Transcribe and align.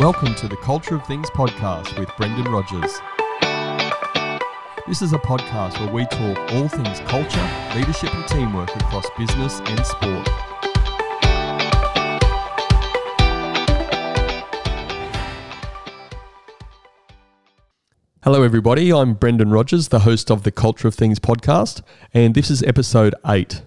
Welcome 0.00 0.34
to 0.34 0.48
the 0.48 0.56
Culture 0.56 0.96
of 0.96 1.06
Things 1.06 1.30
podcast 1.30 1.98
with 1.98 2.10
Brendan 2.16 2.50
Rogers. 2.52 3.00
This 4.88 5.02
is 5.02 5.12
a 5.12 5.18
podcast 5.18 5.78
where 5.78 5.92
we 5.92 6.04
talk 6.06 6.36
all 6.52 6.68
things 6.68 7.00
culture, 7.08 7.48
leadership, 7.74 8.14
and 8.14 8.26
teamwork 8.26 8.74
across 8.76 9.06
business 9.16 9.60
and 9.60 9.86
sport. 9.86 10.28
Hello, 18.22 18.42
everybody. 18.42 18.92
I'm 18.92 19.14
Brendan 19.14 19.50
Rogers, 19.50 19.88
the 19.88 20.00
host 20.00 20.30
of 20.30 20.42
the 20.42 20.50
Culture 20.50 20.88
of 20.88 20.94
Things 20.94 21.18
podcast, 21.18 21.82
and 22.12 22.34
this 22.34 22.50
is 22.50 22.62
episode 22.64 23.14
eight. 23.26 23.62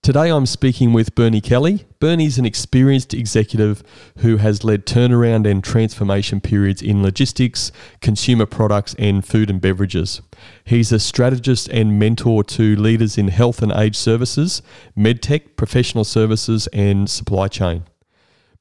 Today 0.00 0.30
I'm 0.30 0.46
speaking 0.46 0.92
with 0.92 1.14
Bernie 1.14 1.40
Kelly. 1.40 1.84
Bernie's 1.98 2.38
an 2.38 2.46
experienced 2.46 3.12
executive 3.12 3.82
who 4.18 4.38
has 4.38 4.64
led 4.64 4.86
turnaround 4.86 5.46
and 5.46 5.62
transformation 5.62 6.40
periods 6.40 6.80
in 6.80 7.02
logistics, 7.02 7.72
consumer 8.00 8.46
products, 8.46 8.94
and 8.98 9.26
food 9.26 9.50
and 9.50 9.60
beverages. 9.60 10.22
He's 10.64 10.92
a 10.92 10.98
strategist 10.98 11.68
and 11.68 11.98
mentor 11.98 12.42
to 12.44 12.76
leaders 12.76 13.18
in 13.18 13.28
health 13.28 13.60
and 13.60 13.72
age 13.72 13.96
services, 13.96 14.62
medtech, 14.96 15.56
professional 15.56 16.04
services, 16.04 16.68
and 16.68 17.10
supply 17.10 17.48
chain. 17.48 17.82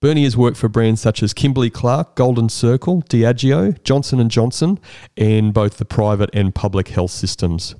Bernie 0.01 0.25
has 0.25 0.35
worked 0.35 0.57
for 0.57 0.67
brands 0.67 1.01
such 1.01 1.23
as 1.23 1.33
Kimberly 1.33 1.69
Clark, 1.69 2.15
Golden 2.15 2.49
Circle, 2.49 3.03
Diageo, 3.03 3.81
Johnson 3.83 4.27
& 4.29 4.29
Johnson, 4.29 4.79
and 5.15 5.53
both 5.53 5.77
the 5.77 5.85
private 5.85 6.29
and 6.33 6.53
public 6.53 6.89
health 6.89 7.11
systems. 7.11 7.75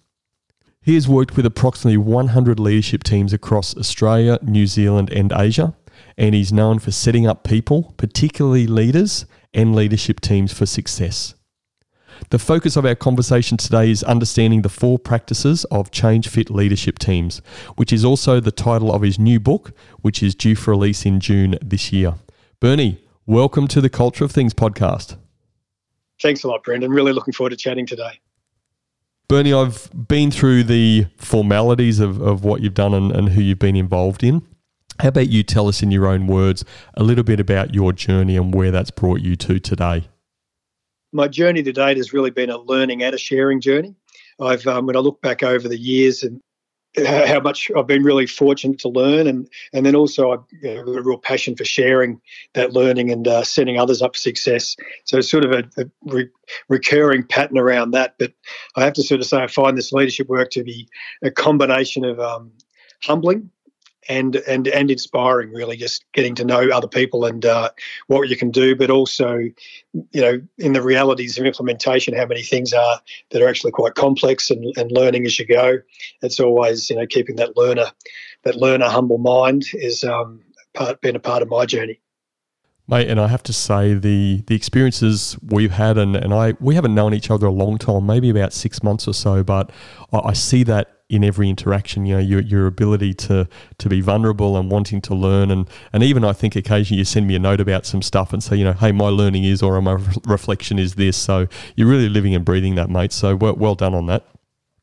He 0.88 0.94
has 0.94 1.06
worked 1.06 1.36
with 1.36 1.46
approximately 1.46 1.98
100 1.98 2.62
leadership 2.62 3.04
teams 3.04 3.34
across 3.34 3.76
Australia, 3.76 4.40
New 4.42 4.66
Zealand, 4.66 5.12
and 5.12 5.34
Asia, 5.36 5.76
and 6.18 6.34
he's 6.34 6.54
known 6.54 6.80
for 6.80 6.92
setting 6.92 7.28
up 7.28 7.44
people, 7.44 7.94
particularly 7.98 8.68
leaders 8.68 9.26
and 9.54 9.76
leadership 9.76 10.22
teams, 10.22 10.54
for 10.54 10.66
success. 10.66 11.36
The 12.30 12.40
focus 12.40 12.78
of 12.78 12.86
our 12.86 12.96
conversation 12.96 13.58
today 13.58 13.92
is 13.92 14.02
understanding 14.02 14.62
the 14.62 14.70
four 14.70 14.98
practices 14.98 15.66
of 15.66 15.92
change 15.92 16.30
fit 16.30 16.50
leadership 16.50 17.00
teams, 17.00 17.42
which 17.76 17.92
is 17.92 18.06
also 18.06 18.40
the 18.40 18.50
title 18.50 18.94
of 18.94 19.02
his 19.02 19.20
new 19.20 19.42
book, 19.42 19.74
which 20.04 20.24
is 20.24 20.36
due 20.36 20.56
for 20.56 20.72
release 20.72 21.06
in 21.06 21.20
June 21.20 21.60
this 21.62 21.92
year. 21.92 22.14
Bernie, 22.62 23.04
welcome 23.26 23.68
to 23.68 23.82
the 23.82 23.90
Culture 23.90 24.24
of 24.24 24.32
Things 24.32 24.54
podcast. 24.54 25.18
Thanks 26.22 26.46
a 26.46 26.48
lot, 26.48 26.64
Brendan. 26.64 26.92
Really 26.92 27.12
looking 27.12 27.34
forward 27.34 27.50
to 27.50 27.58
chatting 27.58 27.86
today. 27.86 28.22
Bernie, 29.30 29.52
I've 29.52 29.90
been 30.08 30.32
through 30.32 30.64
the 30.64 31.08
formalities 31.18 32.00
of, 32.00 32.22
of 32.22 32.46
what 32.46 32.62
you've 32.62 32.74
done 32.74 32.94
and, 32.94 33.12
and 33.12 33.30
who 33.30 33.42
you've 33.42 33.60
been 33.60 33.76
involved 33.76 34.24
in. 34.24 34.42
How 35.00 35.10
about 35.10 35.28
you 35.28 35.44
tell 35.44 35.68
us 35.68 35.84
in 35.84 35.92
your 35.92 36.08
own 36.08 36.28
words 36.28 36.64
a 36.94 37.04
little 37.04 37.26
bit 37.26 37.40
about 37.40 37.76
your 37.76 37.92
journey 37.92 38.38
and 38.38 38.54
where 38.54 38.72
that's 38.72 38.90
brought 38.90 39.20
you 39.20 39.36
to 39.36 39.60
today? 39.60 40.08
My 41.12 41.28
journey 41.28 41.62
to 41.64 41.74
date 41.74 41.98
has 41.98 42.14
really 42.14 42.32
been 42.32 42.50
a 42.50 42.58
learning 42.58 43.04
and 43.04 43.14
a 43.14 43.18
sharing 43.18 43.60
journey. 43.60 43.96
I've, 44.40 44.66
um, 44.66 44.86
when 44.86 44.96
I 44.96 45.00
look 45.00 45.22
back 45.22 45.44
over 45.44 45.68
the 45.68 45.78
years 45.78 46.24
and 46.24 46.42
how 47.06 47.40
much 47.40 47.70
I've 47.76 47.88
been 47.88 48.04
really 48.04 48.26
fortunate 48.26 48.80
to 48.80 48.90
learn, 48.90 49.28
and 49.28 49.50
and 49.74 49.86
then 49.86 49.96
also 49.96 50.46
you 50.62 50.74
know, 50.74 50.94
a 50.94 51.02
real 51.02 51.18
passion 51.18 51.56
for 51.56 51.66
sharing 51.66 52.20
that 52.54 52.74
learning 52.74 53.12
and 53.12 53.28
uh, 53.28 53.44
setting 53.44 53.78
others 53.78 54.02
up 54.02 54.16
for 54.16 54.20
success. 54.20 54.76
So 55.06 55.18
it's 55.18 55.30
sort 55.30 55.46
of 55.46 55.52
a, 55.52 55.82
a 55.82 55.86
re- 56.06 56.30
recurring 56.70 57.24
pattern 57.24 57.58
around 57.58 57.92
that. 57.92 58.16
But 58.18 58.34
I 58.76 58.84
have 58.84 58.94
to 58.94 59.04
sort 59.04 59.22
of 59.22 59.28
say 59.28 59.38
I 59.38 59.48
find 59.48 59.78
this 59.78 59.92
leadership 59.92 60.28
work 60.28 60.50
to 60.52 60.64
be 60.64 60.88
a 61.24 61.32
combination 61.32 62.04
of 62.04 62.20
um, 62.20 62.52
humbling 63.04 63.52
and 64.10 64.38
and 64.48 64.68
and 64.68 64.92
inspiring 64.92 65.52
really 65.52 65.78
just 65.78 66.06
getting 66.14 66.36
to 66.36 66.46
know 66.46 66.70
other 66.70 66.88
people 66.88 67.26
and 67.26 67.46
uh, 67.46 67.70
what 68.08 68.30
you 68.30 68.38
can 68.38 68.52
do 68.52 68.76
but 68.76 68.90
also 68.90 69.38
you 69.38 70.22
know 70.22 70.42
in 70.58 70.74
the 70.74 70.82
realities 70.82 71.38
of 71.38 71.46
implementation 71.46 72.16
how 72.16 72.26
many 72.26 72.44
things 72.44 72.74
are 72.74 73.02
that 73.30 73.42
are 73.42 73.48
actually 73.48 73.72
quite 73.72 73.96
complex 73.96 74.50
and, 74.50 74.76
and 74.78 74.92
learning 74.92 75.26
as 75.26 75.38
you 75.40 75.46
go. 75.46 75.78
It's 76.22 76.40
always 76.40 76.90
you 76.90 76.96
know 76.96 77.08
keeping 77.08 77.36
that 77.38 77.58
learner 77.58 77.86
that 78.44 78.56
learner 78.56 78.88
humble 78.88 79.18
mind 79.18 79.66
is 79.74 80.04
um, 80.04 80.42
part 80.74 81.02
been 81.02 81.16
a 81.16 81.20
part 81.20 81.42
of 81.42 81.50
my 81.50 81.66
journey. 81.66 82.00
Mate, 82.90 83.10
and 83.10 83.20
I 83.20 83.28
have 83.28 83.44
to 83.44 83.54
say 83.54 83.94
the 83.94 84.44
the 84.48 84.56
experiences 84.56 85.38
we've 85.44 85.72
had, 85.72 85.98
and, 85.98 86.16
and 86.16 86.34
I 86.34 86.54
we 86.60 86.76
haven't 86.76 86.96
known 86.96 87.14
each 87.14 87.30
other 87.30 87.48
a 87.48 87.52
long 87.52 87.78
time, 87.78 88.06
maybe 88.06 88.30
about 88.30 88.54
six 88.54 88.82
months 88.82 89.08
or 89.08 89.14
so, 89.14 89.44
but 89.44 89.72
I, 90.14 90.20
I 90.20 90.34
see 90.34 90.64
that 90.64 90.97
in 91.10 91.24
every 91.24 91.50
interaction. 91.50 92.06
You 92.06 92.16
know, 92.16 92.22
your 92.22 92.42
your 92.42 92.68
ability 92.68 93.14
to 93.16 93.48
to 93.78 93.90
be 93.90 94.02
vulnerable 94.02 94.58
and 94.58 94.70
wanting 94.70 95.02
to 95.02 95.16
learn, 95.16 95.52
and 95.52 95.70
and 95.94 96.04
even 96.04 96.24
I 96.24 96.34
think 96.34 96.56
occasionally 96.56 97.00
you 97.00 97.06
send 97.06 97.28
me 97.28 97.36
a 97.36 97.40
note 97.40 97.62
about 97.62 97.86
some 97.86 98.02
stuff 98.02 98.34
and 98.34 98.44
say, 98.44 98.56
you 98.56 98.64
know, 98.64 98.74
hey, 98.74 98.92
my 98.92 99.10
learning 99.10 99.44
is 99.44 99.62
or 99.62 99.82
my 99.82 99.98
reflection 100.26 100.80
is 100.80 100.96
this. 100.96 101.18
So 101.18 101.48
you're 101.76 101.88
really 101.88 102.10
living 102.10 102.36
and 102.36 102.44
breathing 102.44 102.76
that, 102.76 102.90
mate. 102.90 103.12
So 103.12 103.36
well, 103.36 103.56
well 103.56 103.76
done 103.76 103.94
on 103.94 104.08
that. 104.08 104.26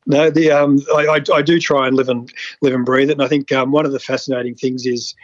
No, 0.07 0.29
the 0.29 0.51
um, 0.51 0.79
I, 0.95 1.17
I, 1.17 1.37
I 1.37 1.41
do 1.41 1.59
try 1.59 1.87
and 1.87 1.95
live 1.95 2.09
and 2.09 2.31
live 2.61 2.73
and 2.73 2.85
breathe 2.85 3.09
it, 3.09 3.13
and 3.13 3.23
I 3.23 3.27
think 3.27 3.51
um, 3.51 3.71
one 3.71 3.85
of 3.85 3.91
the 3.91 3.99
fascinating 3.99 4.55
things 4.55 4.85
is 4.85 5.15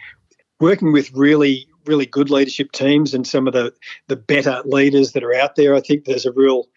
working 0.60 0.92
with 0.92 1.12
really 1.14 1.68
really 1.86 2.06
good 2.06 2.30
leadership 2.30 2.72
teams 2.72 3.14
and 3.14 3.26
some 3.26 3.48
of 3.48 3.54
the 3.54 3.74
the 4.08 4.16
better 4.16 4.62
leaders 4.66 5.14
that 5.14 5.24
are 5.24 5.34
out 5.34 5.56
there. 5.56 5.76
I 5.76 5.82
think 5.82 6.06
there's 6.06 6.26
a 6.26 6.32
real 6.32 6.68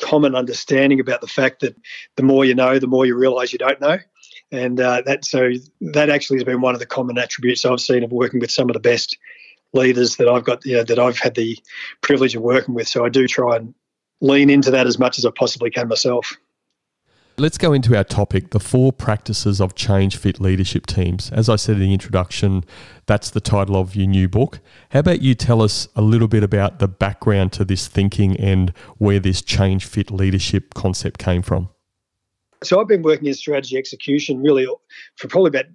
common 0.00 0.34
understanding 0.34 1.00
about 1.00 1.20
the 1.20 1.26
fact 1.26 1.60
that 1.60 1.76
the 2.16 2.22
more 2.22 2.44
you 2.44 2.54
know, 2.54 2.78
the 2.78 2.86
more 2.86 3.06
you 3.06 3.16
realise 3.16 3.52
you 3.52 3.58
don't 3.58 3.80
know, 3.80 3.98
and 4.50 4.80
uh, 4.80 5.02
that 5.06 5.24
so 5.24 5.50
that 5.80 6.10
actually 6.10 6.38
has 6.38 6.44
been 6.44 6.60
one 6.60 6.74
of 6.74 6.80
the 6.80 6.86
common 6.86 7.18
attributes 7.18 7.64
I've 7.64 7.80
seen 7.80 8.04
of 8.04 8.12
working 8.12 8.40
with 8.40 8.50
some 8.50 8.68
of 8.68 8.74
the 8.74 8.80
best 8.80 9.16
leaders 9.72 10.16
that 10.16 10.28
I've 10.28 10.44
got, 10.44 10.64
you 10.64 10.76
know, 10.76 10.84
that 10.84 10.98
I've 10.98 11.18
had 11.18 11.34
the 11.34 11.58
privilege 12.00 12.34
of 12.34 12.42
working 12.42 12.74
with. 12.74 12.88
So 12.88 13.04
I 13.04 13.08
do 13.08 13.26
try 13.26 13.56
and 13.56 13.74
lean 14.20 14.48
into 14.48 14.70
that 14.70 14.86
as 14.86 14.98
much 14.98 15.18
as 15.18 15.26
I 15.26 15.30
possibly 15.34 15.70
can 15.70 15.88
myself. 15.88 16.36
Let's 17.36 17.58
go 17.58 17.72
into 17.72 17.96
our 17.96 18.04
topic 18.04 18.50
the 18.50 18.60
four 18.60 18.92
practices 18.92 19.60
of 19.60 19.74
change 19.74 20.16
fit 20.16 20.38
leadership 20.38 20.86
teams. 20.86 21.32
As 21.32 21.48
I 21.48 21.56
said 21.56 21.76
in 21.76 21.82
the 21.82 21.92
introduction, 21.92 22.64
that's 23.06 23.30
the 23.30 23.40
title 23.40 23.74
of 23.74 23.96
your 23.96 24.06
new 24.06 24.28
book. 24.28 24.60
How 24.90 25.00
about 25.00 25.20
you 25.20 25.34
tell 25.34 25.60
us 25.60 25.88
a 25.96 26.00
little 26.00 26.28
bit 26.28 26.44
about 26.44 26.78
the 26.78 26.86
background 26.86 27.52
to 27.54 27.64
this 27.64 27.88
thinking 27.88 28.36
and 28.36 28.72
where 28.98 29.18
this 29.18 29.42
change 29.42 29.84
fit 29.84 30.12
leadership 30.12 30.74
concept 30.74 31.18
came 31.18 31.42
from? 31.42 31.70
So, 32.62 32.80
I've 32.80 32.86
been 32.86 33.02
working 33.02 33.26
in 33.26 33.34
strategy 33.34 33.76
execution 33.76 34.40
really 34.40 34.68
for 35.16 35.26
probably 35.26 35.48
about 35.48 35.66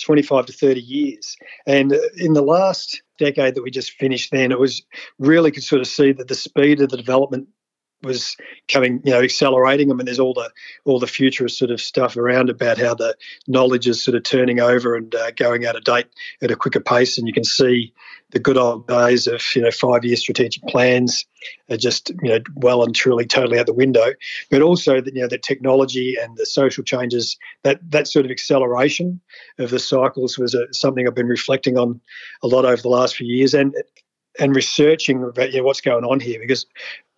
25 0.00 0.46
to 0.46 0.52
30 0.52 0.80
years. 0.80 1.36
And 1.66 1.98
in 2.16 2.34
the 2.34 2.42
last 2.42 3.02
decade 3.18 3.56
that 3.56 3.64
we 3.64 3.72
just 3.72 3.90
finished, 3.90 4.30
then 4.30 4.52
it 4.52 4.60
was 4.60 4.82
really 5.18 5.50
could 5.50 5.64
sort 5.64 5.80
of 5.80 5.88
see 5.88 6.12
that 6.12 6.28
the 6.28 6.36
speed 6.36 6.80
of 6.80 6.90
the 6.90 6.96
development 6.96 7.48
was 8.02 8.36
coming, 8.68 9.00
you 9.04 9.12
know, 9.12 9.22
accelerating. 9.22 9.90
I 9.90 9.94
mean, 9.94 10.04
there's 10.04 10.20
all 10.20 10.34
the 10.34 10.50
all 10.84 11.00
the 11.00 11.06
futurist 11.06 11.58
sort 11.58 11.70
of 11.70 11.80
stuff 11.80 12.16
around 12.16 12.50
about 12.50 12.78
how 12.78 12.94
the 12.94 13.16
knowledge 13.46 13.88
is 13.88 14.02
sort 14.02 14.16
of 14.16 14.22
turning 14.22 14.60
over 14.60 14.94
and 14.94 15.14
uh, 15.14 15.30
going 15.32 15.66
out 15.66 15.76
of 15.76 15.84
date 15.84 16.06
at 16.42 16.50
a 16.50 16.56
quicker 16.56 16.80
pace, 16.80 17.18
and 17.18 17.26
you 17.26 17.32
can 17.32 17.44
see 17.44 17.92
the 18.30 18.38
good 18.38 18.56
old 18.56 18.86
days 18.86 19.26
of 19.26 19.42
you 19.54 19.62
know 19.62 19.70
five 19.70 20.04
year 20.04 20.16
strategic 20.16 20.62
plans 20.64 21.24
are 21.70 21.76
just 21.76 22.10
you 22.22 22.30
know 22.30 22.38
well 22.56 22.84
and 22.84 22.94
truly 22.94 23.26
totally 23.26 23.58
out 23.58 23.66
the 23.66 23.72
window. 23.72 24.12
But 24.50 24.62
also 24.62 25.00
that 25.00 25.14
you 25.14 25.22
know 25.22 25.28
the 25.28 25.38
technology 25.38 26.16
and 26.20 26.36
the 26.36 26.46
social 26.46 26.84
changes 26.84 27.36
that 27.64 27.80
that 27.90 28.06
sort 28.06 28.24
of 28.24 28.30
acceleration 28.30 29.20
of 29.58 29.70
the 29.70 29.78
cycles 29.78 30.38
was 30.38 30.54
a, 30.54 30.72
something 30.72 31.06
I've 31.06 31.14
been 31.14 31.26
reflecting 31.26 31.78
on 31.78 32.00
a 32.42 32.46
lot 32.46 32.64
over 32.64 32.80
the 32.80 32.88
last 32.88 33.16
few 33.16 33.26
years 33.26 33.54
and 33.54 33.74
and 34.38 34.54
researching 34.54 35.24
about 35.24 35.52
you 35.52 35.58
know, 35.58 35.64
what's 35.64 35.80
going 35.80 36.04
on 36.04 36.20
here 36.20 36.38
because 36.38 36.66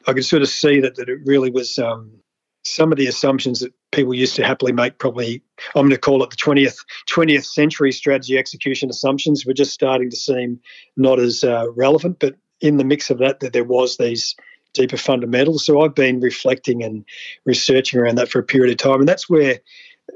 I 0.06 0.12
could 0.12 0.25
sort 0.25 0.43
of 0.43 0.49
see 0.49 0.81
that 0.81 0.97
that 0.97 1.09
it 1.09 1.19
really 1.25 1.50
was 1.50 1.78
um, 1.78 2.21
some 2.65 2.93
of 2.93 2.99
the 2.99 3.06
assumptions 3.06 3.61
that 3.61 3.72
people 3.93 4.15
used 4.15 4.37
to 4.37 4.44
happily 4.44 4.72
make. 4.72 4.99
Probably 4.99 5.43
I'm 5.75 5.83
going 5.83 5.91
to 5.91 5.99
call 5.99 6.22
it 6.22 6.31
the 6.31 6.37
20th 6.37 6.78
20th 7.11 7.44
century 7.44 7.93
strategy 7.93 8.39
execution 8.39 8.91
assumptions 8.91 9.47
were 9.47 9.55
just 9.55 9.72
starting 9.72 10.10
to 10.10 10.16
seem 10.16 10.60
not 10.97 11.19
as 11.19 11.45
uh, 11.45 11.66
relevant. 11.72 12.19
But 12.21 12.36
in 12.60 12.77
the 12.77 12.84
mix 12.84 13.10
of 13.10 13.19
that, 13.19 13.41
that 13.41 13.53
there 13.53 13.65
was 13.65 13.97
these 13.97 14.34
deeper 14.75 14.97
fundamentals. 14.97 15.65
So 15.65 15.80
I've 15.80 15.95
been 15.95 16.21
reflecting 16.21 16.83
and 16.83 17.04
researching 17.45 17.98
around 17.98 18.16
that 18.16 18.28
for 18.28 18.39
a 18.39 18.45
period 18.45 18.72
of 18.72 18.78
time, 18.78 19.01
and 19.01 19.09
that's 19.09 19.28
where 19.28 19.59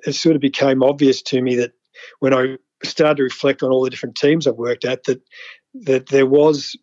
it 0.06 0.12
sort 0.12 0.37
of 0.37 0.43
became 0.43 0.82
obvious 0.82 1.23
to 1.23 1.41
me 1.41 1.56
that 1.56 1.73
when 2.20 2.35
I 2.35 2.56
started 2.82 3.17
to 3.17 3.23
reflect 3.23 3.62
on 3.62 3.70
all 3.70 3.82
the 3.82 3.91
different 3.91 4.17
teams 4.17 4.47
I've 4.47 4.56
worked 4.56 4.85
at, 4.85 5.05
that 5.05 5.23
that 5.75 6.06
there 6.06 6.26
was 6.26 6.76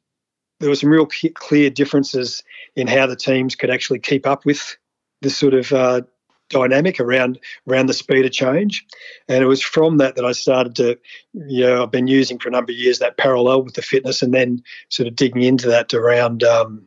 there 0.61 0.69
were 0.69 0.75
some 0.75 0.89
real 0.89 1.07
clear 1.35 1.69
differences 1.69 2.43
in 2.75 2.87
how 2.87 3.07
the 3.07 3.15
teams 3.15 3.55
could 3.55 3.69
actually 3.69 3.99
keep 3.99 4.25
up 4.25 4.45
with 4.45 4.77
this 5.21 5.35
sort 5.35 5.53
of 5.53 5.73
uh, 5.73 6.01
dynamic 6.49 6.99
around 6.99 7.39
around 7.67 7.87
the 7.87 7.93
speed 7.93 8.25
of 8.25 8.31
change. 8.31 8.85
And 9.27 9.43
it 9.43 9.47
was 9.47 9.61
from 9.61 9.97
that 9.97 10.15
that 10.15 10.25
I 10.25 10.31
started 10.33 10.75
to, 10.75 10.97
you 11.33 11.61
know, 11.61 11.83
I've 11.83 11.91
been 11.91 12.07
using 12.07 12.37
for 12.37 12.49
a 12.49 12.51
number 12.51 12.71
of 12.71 12.77
years 12.77 12.99
that 12.99 13.17
parallel 13.17 13.63
with 13.63 13.73
the 13.73 13.81
fitness, 13.81 14.21
and 14.21 14.33
then 14.33 14.63
sort 14.89 15.07
of 15.07 15.15
digging 15.15 15.43
into 15.43 15.67
that 15.67 15.93
around 15.93 16.43
um, 16.43 16.85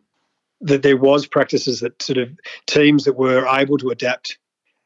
that 0.61 0.83
there 0.83 0.97
was 0.97 1.27
practices 1.27 1.81
that 1.81 2.01
sort 2.01 2.19
of 2.19 2.31
teams 2.67 3.05
that 3.05 3.17
were 3.17 3.47
able 3.47 3.79
to 3.79 3.91
adapt 3.91 4.39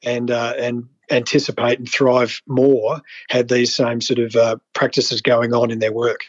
and 0.02 0.30
uh, 0.30 0.54
and 0.58 0.88
anticipate 1.10 1.78
and 1.78 1.88
thrive 1.88 2.42
more 2.46 3.00
had 3.28 3.48
these 3.48 3.74
same 3.74 4.00
sort 4.00 4.18
of 4.18 4.36
uh, 4.36 4.56
practices 4.74 5.20
going 5.20 5.52
on 5.54 5.70
in 5.70 5.78
their 5.78 5.92
work. 5.92 6.24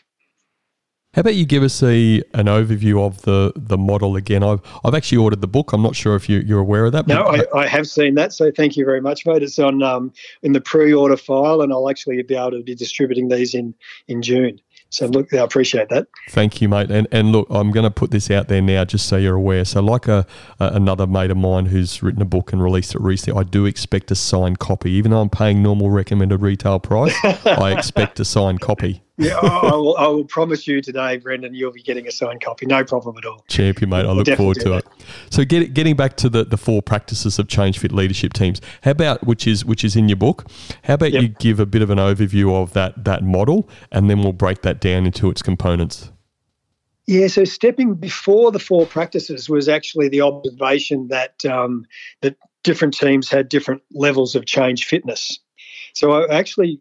How 1.13 1.21
about 1.21 1.35
you 1.35 1.45
give 1.45 1.63
us 1.63 1.81
a 1.81 2.21
an 2.35 2.45
overview 2.45 3.03
of 3.03 3.23
the 3.23 3.51
the 3.56 3.77
model 3.77 4.15
again? 4.15 4.44
I've 4.44 4.61
I've 4.85 4.94
actually 4.94 5.17
ordered 5.17 5.41
the 5.41 5.47
book. 5.47 5.73
I'm 5.73 5.81
not 5.81 5.95
sure 5.95 6.15
if 6.15 6.29
you, 6.29 6.39
you're 6.39 6.59
aware 6.59 6.85
of 6.85 6.91
that. 6.91 7.07
No, 7.07 7.23
I, 7.23 7.44
I 7.56 7.67
have 7.67 7.88
seen 7.88 8.13
that. 8.15 8.31
So 8.31 8.51
thank 8.51 8.77
you 8.77 8.85
very 8.85 9.01
much, 9.01 9.25
mate. 9.25 9.41
It's 9.41 9.57
on 9.57 9.81
um, 9.81 10.13
in 10.44 10.53
the 10.53 10.61
pre-order 10.61 11.17
file, 11.17 11.61
and 11.61 11.73
I'll 11.73 11.89
actually 11.89 12.21
be 12.21 12.35
able 12.35 12.51
to 12.51 12.61
be 12.61 12.75
distributing 12.75 13.27
these 13.29 13.56
in 13.56 13.73
in 14.07 14.21
June. 14.21 14.61
So 14.91 15.06
look, 15.06 15.33
I 15.33 15.38
appreciate 15.38 15.89
that. 15.89 16.07
Thank 16.29 16.61
you, 16.61 16.69
mate. 16.69 16.91
And 16.91 17.07
and 17.12 17.31
look, 17.31 17.47
I'm 17.50 17.71
going 17.71 17.85
to 17.85 17.91
put 17.91 18.12
this 18.12 18.29
out 18.29 18.47
there 18.47 18.62
now, 18.62 18.85
just 18.85 19.07
so 19.07 19.17
you're 19.17 19.35
aware. 19.35 19.65
So, 19.65 19.81
like 19.81 20.07
a, 20.07 20.27
a, 20.59 20.67
another 20.73 21.07
mate 21.07 21.31
of 21.31 21.38
mine 21.38 21.67
who's 21.67 22.03
written 22.03 22.21
a 22.21 22.25
book 22.25 22.53
and 22.53 22.62
released 22.62 22.94
it 22.94 23.01
recently, 23.01 23.39
I 23.39 23.44
do 23.44 23.65
expect 23.65 24.12
a 24.12 24.15
signed 24.15 24.59
copy, 24.59 24.91
even 24.91 25.12
though 25.12 25.21
I'm 25.21 25.29
paying 25.29 25.63
normal 25.63 25.89
recommended 25.89 26.41
retail 26.41 26.79
price. 26.79 27.15
I 27.23 27.73
expect 27.75 28.19
a 28.19 28.25
signed 28.25 28.62
copy. 28.62 29.03
Yeah, 29.19 29.36
I, 29.36 29.75
will, 29.75 29.98
I 29.98 30.07
will 30.07 30.24
promise 30.24 30.66
you 30.66 30.81
today, 30.81 31.18
Brendan, 31.18 31.54
you'll 31.54 31.74
be 31.74 31.83
getting 31.83 32.07
a 32.07 32.12
signed 32.12 32.42
copy. 32.42 32.66
No 32.66 32.86
problem 32.86 33.18
at 33.18 33.25
all. 33.25 33.44
Champion, 33.50 33.89
mate. 33.89 34.06
I 34.06 34.12
look 34.12 34.27
forward 34.38 34.62
to 34.62 34.77
it. 34.77 34.86
So, 35.30 35.44
get, 35.44 35.74
getting 35.74 35.98
back 35.98 36.16
to 36.18 36.30
the, 36.30 36.45
the 36.45 36.56
four 36.57 36.81
practices 36.81 37.38
of 37.38 37.50
change 37.50 37.80
fit 37.80 37.92
leadership 37.92 38.31
teams, 38.31 38.62
how 38.83 38.92
about 38.92 39.27
which 39.27 39.45
is 39.45 39.66
which 39.66 39.83
is 39.83 39.98
in 39.98 40.07
your 40.07 40.16
book? 40.16 40.50
How 40.83 40.94
about 40.94 41.12
yep. 41.12 41.21
you 41.21 41.27
give 41.27 41.60
a 41.60 41.66
bit 41.66 41.81
of 41.81 41.89
an 41.89 41.98
overview 41.98 42.56
of 42.56 42.71
that 42.74 43.04
that 43.04 43.21
model, 43.21 43.69
and 43.92 44.10
then 44.10 44.19
we'll 44.19 44.31
break 44.31 44.62
that 44.62 44.80
down 44.80 45.06
into 45.06 45.30
its 45.30 45.42
components. 45.42 46.12
Yeah, 47.06 47.27
so 47.27 47.44
stepping 47.44 47.95
before 47.95 48.51
the 48.51 48.60
four 48.60 48.86
practices 48.86 49.50
was 49.50 49.68
actually 49.68 50.10
the 50.10 50.22
observation 50.22 51.07
that 51.10 51.44
um, 51.44 51.86
that 52.22 52.38
different 52.63 52.94
teams 52.94 53.30
had 53.30 53.50
different 53.50 53.81
levels 53.92 54.36
of 54.36 54.45
change 54.45 54.86
fitness. 54.86 55.39
So 55.94 56.12
I 56.12 56.38
actually 56.38 56.80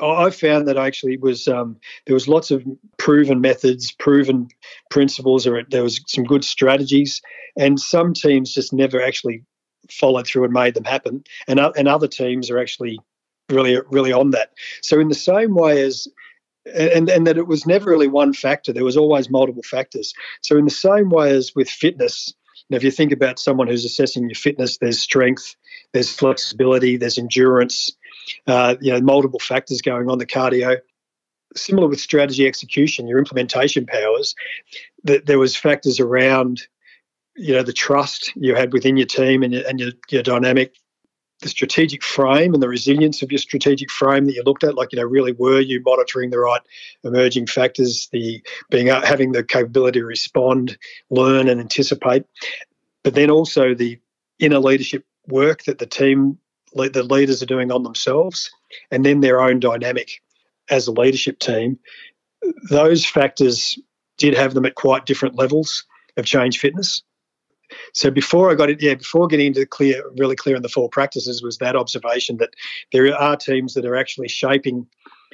I 0.00 0.30
found 0.30 0.66
that 0.68 0.76
actually 0.76 1.16
was 1.16 1.46
um, 1.46 1.76
there 2.06 2.14
was 2.14 2.28
lots 2.28 2.50
of 2.50 2.64
proven 2.98 3.40
methods, 3.40 3.92
proven 3.92 4.48
principles, 4.90 5.46
or 5.46 5.62
there 5.70 5.82
was 5.82 6.00
some 6.06 6.24
good 6.24 6.44
strategies, 6.44 7.22
and 7.56 7.78
some 7.78 8.12
teams 8.14 8.52
just 8.52 8.72
never 8.72 9.02
actually 9.02 9.44
followed 9.90 10.26
through 10.26 10.44
and 10.44 10.52
made 10.52 10.74
them 10.74 10.84
happen, 10.84 11.24
and 11.46 11.60
and 11.60 11.88
other 11.88 12.08
teams 12.08 12.50
are 12.50 12.58
actually 12.58 12.98
really 13.50 13.80
really 13.90 14.12
on 14.12 14.30
that. 14.30 14.52
So 14.82 14.98
in 14.98 15.08
the 15.08 15.14
same 15.14 15.54
way 15.54 15.82
as 15.82 16.08
and 16.74 17.08
and 17.08 17.26
that 17.26 17.38
it 17.38 17.46
was 17.46 17.66
never 17.66 17.90
really 17.90 18.08
one 18.08 18.32
factor, 18.32 18.72
there 18.72 18.84
was 18.84 18.96
always 18.96 19.30
multiple 19.30 19.62
factors. 19.62 20.12
So 20.42 20.56
in 20.56 20.64
the 20.64 20.70
same 20.70 21.10
way 21.10 21.30
as 21.30 21.52
with 21.54 21.68
fitness, 21.68 22.34
now, 22.70 22.76
if 22.76 22.84
you 22.84 22.90
think 22.90 23.12
about 23.12 23.38
someone 23.38 23.68
who's 23.68 23.84
assessing 23.84 24.28
your 24.28 24.34
fitness, 24.34 24.78
there's 24.78 24.98
strength, 24.98 25.54
there's 25.92 26.14
flexibility, 26.14 26.96
there's 26.96 27.18
endurance, 27.18 27.90
uh, 28.46 28.76
you 28.80 28.92
know, 28.92 29.00
multiple 29.00 29.38
factors 29.38 29.82
going 29.82 30.08
on 30.08 30.18
the 30.18 30.26
cardio. 30.26 30.78
Similar 31.56 31.88
with 31.88 32.00
strategy 32.00 32.46
execution, 32.46 33.06
your 33.06 33.18
implementation 33.18 33.86
powers, 33.86 34.34
that 35.04 35.26
there 35.26 35.38
was 35.38 35.54
factors 35.54 36.00
around, 36.00 36.66
you 37.36 37.54
know, 37.54 37.62
the 37.62 37.72
trust 37.72 38.32
you 38.34 38.54
had 38.54 38.72
within 38.72 38.96
your 38.96 39.06
team 39.06 39.42
and 39.42 39.52
your, 39.52 39.66
and 39.68 39.78
your, 39.78 39.92
your 40.10 40.22
dynamic, 40.22 40.74
the 41.40 41.48
strategic 41.48 42.02
frame 42.02 42.54
and 42.54 42.62
the 42.62 42.68
resilience 42.68 43.22
of 43.22 43.30
your 43.30 43.38
strategic 43.38 43.90
frame 43.90 44.24
that 44.24 44.34
you 44.34 44.42
looked 44.44 44.64
at. 44.64 44.74
Like, 44.74 44.92
you 44.92 44.98
know, 44.98 45.04
really 45.04 45.32
were 45.32 45.60
you 45.60 45.80
monitoring 45.84 46.30
the 46.30 46.38
right 46.38 46.62
emerging 47.04 47.46
factors, 47.46 48.08
the 48.12 48.42
being 48.70 48.90
uh, 48.90 49.04
having 49.04 49.32
the 49.32 49.44
capability 49.44 50.00
to 50.00 50.06
respond, 50.06 50.76
learn, 51.10 51.48
and 51.48 51.60
anticipate, 51.60 52.24
but 53.04 53.14
then 53.14 53.30
also 53.30 53.74
the 53.74 53.98
inner 54.38 54.58
leadership 54.58 55.04
work 55.28 55.64
that 55.64 55.78
the 55.78 55.86
team 55.86 56.38
the 56.74 57.02
leaders 57.02 57.42
are 57.42 57.46
doing 57.46 57.70
on 57.70 57.82
themselves, 57.82 58.50
and 58.90 59.04
then 59.04 59.20
their 59.20 59.40
own 59.40 59.60
dynamic 59.60 60.20
as 60.70 60.86
a 60.86 60.92
leadership 60.92 61.38
team. 61.38 61.78
Those 62.68 63.06
factors 63.06 63.78
did 64.18 64.34
have 64.34 64.54
them 64.54 64.66
at 64.66 64.74
quite 64.74 65.06
different 65.06 65.36
levels 65.36 65.84
of 66.16 66.24
change 66.24 66.58
fitness. 66.58 67.02
So 67.92 68.10
before 68.10 68.50
I 68.50 68.54
got 68.54 68.70
it, 68.70 68.82
yeah, 68.82 68.94
before 68.94 69.26
getting 69.26 69.48
into 69.48 69.66
clear, 69.66 70.02
really 70.16 70.36
clear 70.36 70.56
in 70.56 70.62
the 70.62 70.68
four 70.68 70.88
practices 70.88 71.42
was 71.42 71.58
that 71.58 71.76
observation 71.76 72.36
that 72.36 72.54
there 72.92 73.14
are 73.16 73.36
teams 73.36 73.74
that 73.74 73.86
are 73.86 73.96
actually 73.96 74.28
shaping 74.28 74.86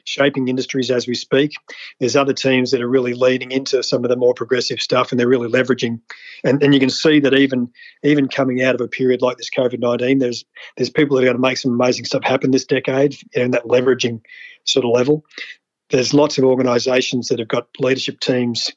shaping 0.05 0.49
industries 0.49 0.91
as 0.91 1.06
we 1.06 1.14
speak. 1.14 1.52
There's 1.99 2.17
other 2.17 2.32
teams 2.32 2.70
that 2.70 2.81
are 2.81 2.88
really 2.88 3.14
leaning 3.14 3.52
into 3.52 3.82
some 3.82 4.05
of 4.05 4.11
the 4.11 4.17
more 4.17 4.35
progressive 4.35 4.81
stuff 4.81 5.11
and 5.11 5.20
they're 5.20 5.29
really 5.29 5.50
leveraging. 5.50 6.00
And, 6.44 6.62
and 6.62 6.75
you 6.75 6.81
can 6.81 6.91
see 6.91 7.20
that 7.20 7.35
even 7.35 7.70
even 8.02 8.29
coming 8.29 8.62
out 8.62 8.75
of 8.75 8.81
a 8.81 8.88
period 8.88 9.23
like 9.23 9.37
this 9.37 9.50
COVID 9.50 9.81
19, 9.81 10.19
there's 10.19 10.44
there's 10.76 10.91
people 10.91 11.17
that 11.17 11.23
are 11.23 11.26
going 11.26 11.37
to 11.37 11.43
make 11.43 11.58
some 11.58 11.73
amazing 11.73 12.05
stuff 12.05 12.25
happen 12.25 12.50
this 12.50 12.67
decade 12.67 13.17
in 13.32 13.52
that 13.52 13.64
leveraging 13.64 14.20
sort 14.64 14.85
of 14.85 14.91
level. 14.91 15.25
There's 15.91 16.14
lots 16.14 16.38
of 16.38 16.44
organisations 16.44 17.29
that 17.29 17.41
have 17.41 17.49
got 17.49 17.67
leadership 17.79 18.20
teams 18.20 18.70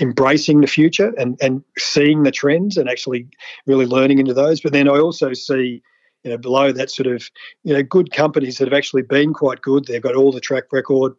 embracing 0.00 0.60
the 0.60 0.66
future 0.66 1.12
and, 1.16 1.38
and 1.40 1.62
seeing 1.78 2.22
the 2.22 2.30
trends 2.30 2.76
and 2.76 2.88
actually 2.88 3.28
really 3.66 3.86
learning 3.86 4.18
into 4.18 4.34
those. 4.34 4.60
But 4.60 4.72
then 4.72 4.88
I 4.88 4.98
also 4.98 5.32
see 5.32 5.82
you 6.24 6.30
know, 6.30 6.38
below 6.38 6.72
that 6.72 6.90
sort 6.90 7.06
of, 7.06 7.28
you 7.64 7.72
know, 7.72 7.82
good 7.82 8.12
companies 8.12 8.58
that 8.58 8.68
have 8.68 8.76
actually 8.76 9.02
been 9.02 9.32
quite 9.32 9.62
good. 9.62 9.86
They've 9.86 10.02
got 10.02 10.16
all 10.16 10.32
the 10.32 10.40
track 10.40 10.64
record. 10.72 11.14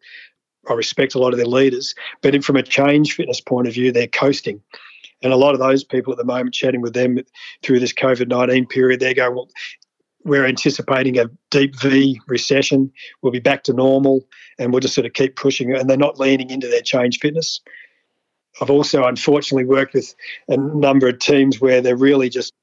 I 0.69 0.73
respect 0.73 1.15
a 1.15 1.19
lot 1.19 1.33
of 1.33 1.37
their 1.37 1.47
leaders, 1.47 1.95
but 2.21 2.43
from 2.43 2.55
a 2.55 2.63
change 2.63 3.13
fitness 3.15 3.41
point 3.41 3.67
of 3.67 3.73
view, 3.73 3.91
they're 3.91 4.07
coasting. 4.07 4.61
And 5.23 5.33
a 5.33 5.37
lot 5.37 5.53
of 5.53 5.59
those 5.59 5.83
people 5.83 6.13
at 6.13 6.17
the 6.17 6.25
moment, 6.25 6.53
chatting 6.53 6.81
with 6.81 6.93
them 6.93 7.19
through 7.63 7.79
this 7.79 7.93
COVID 7.93 8.27
19 8.27 8.67
period, 8.67 8.99
they're 8.99 9.13
going, 9.13 9.35
well, 9.35 9.49
we're 10.23 10.45
anticipating 10.45 11.17
a 11.17 11.29
deep 11.49 11.75
V 11.79 12.19
recession. 12.27 12.91
We'll 13.21 13.31
be 13.31 13.39
back 13.39 13.63
to 13.63 13.73
normal 13.73 14.27
and 14.59 14.71
we'll 14.71 14.79
just 14.79 14.93
sort 14.93 15.05
of 15.07 15.13
keep 15.13 15.35
pushing. 15.35 15.73
And 15.73 15.89
they're 15.89 15.97
not 15.97 16.19
leaning 16.19 16.49
into 16.49 16.67
their 16.67 16.81
change 16.81 17.19
fitness. 17.19 17.59
I've 18.61 18.69
also 18.69 19.05
unfortunately 19.05 19.65
worked 19.65 19.93
with 19.93 20.13
a 20.47 20.57
number 20.57 21.07
of 21.07 21.19
teams 21.19 21.61
where 21.61 21.81
they're 21.81 21.95
really 21.95 22.29
just 22.29 22.53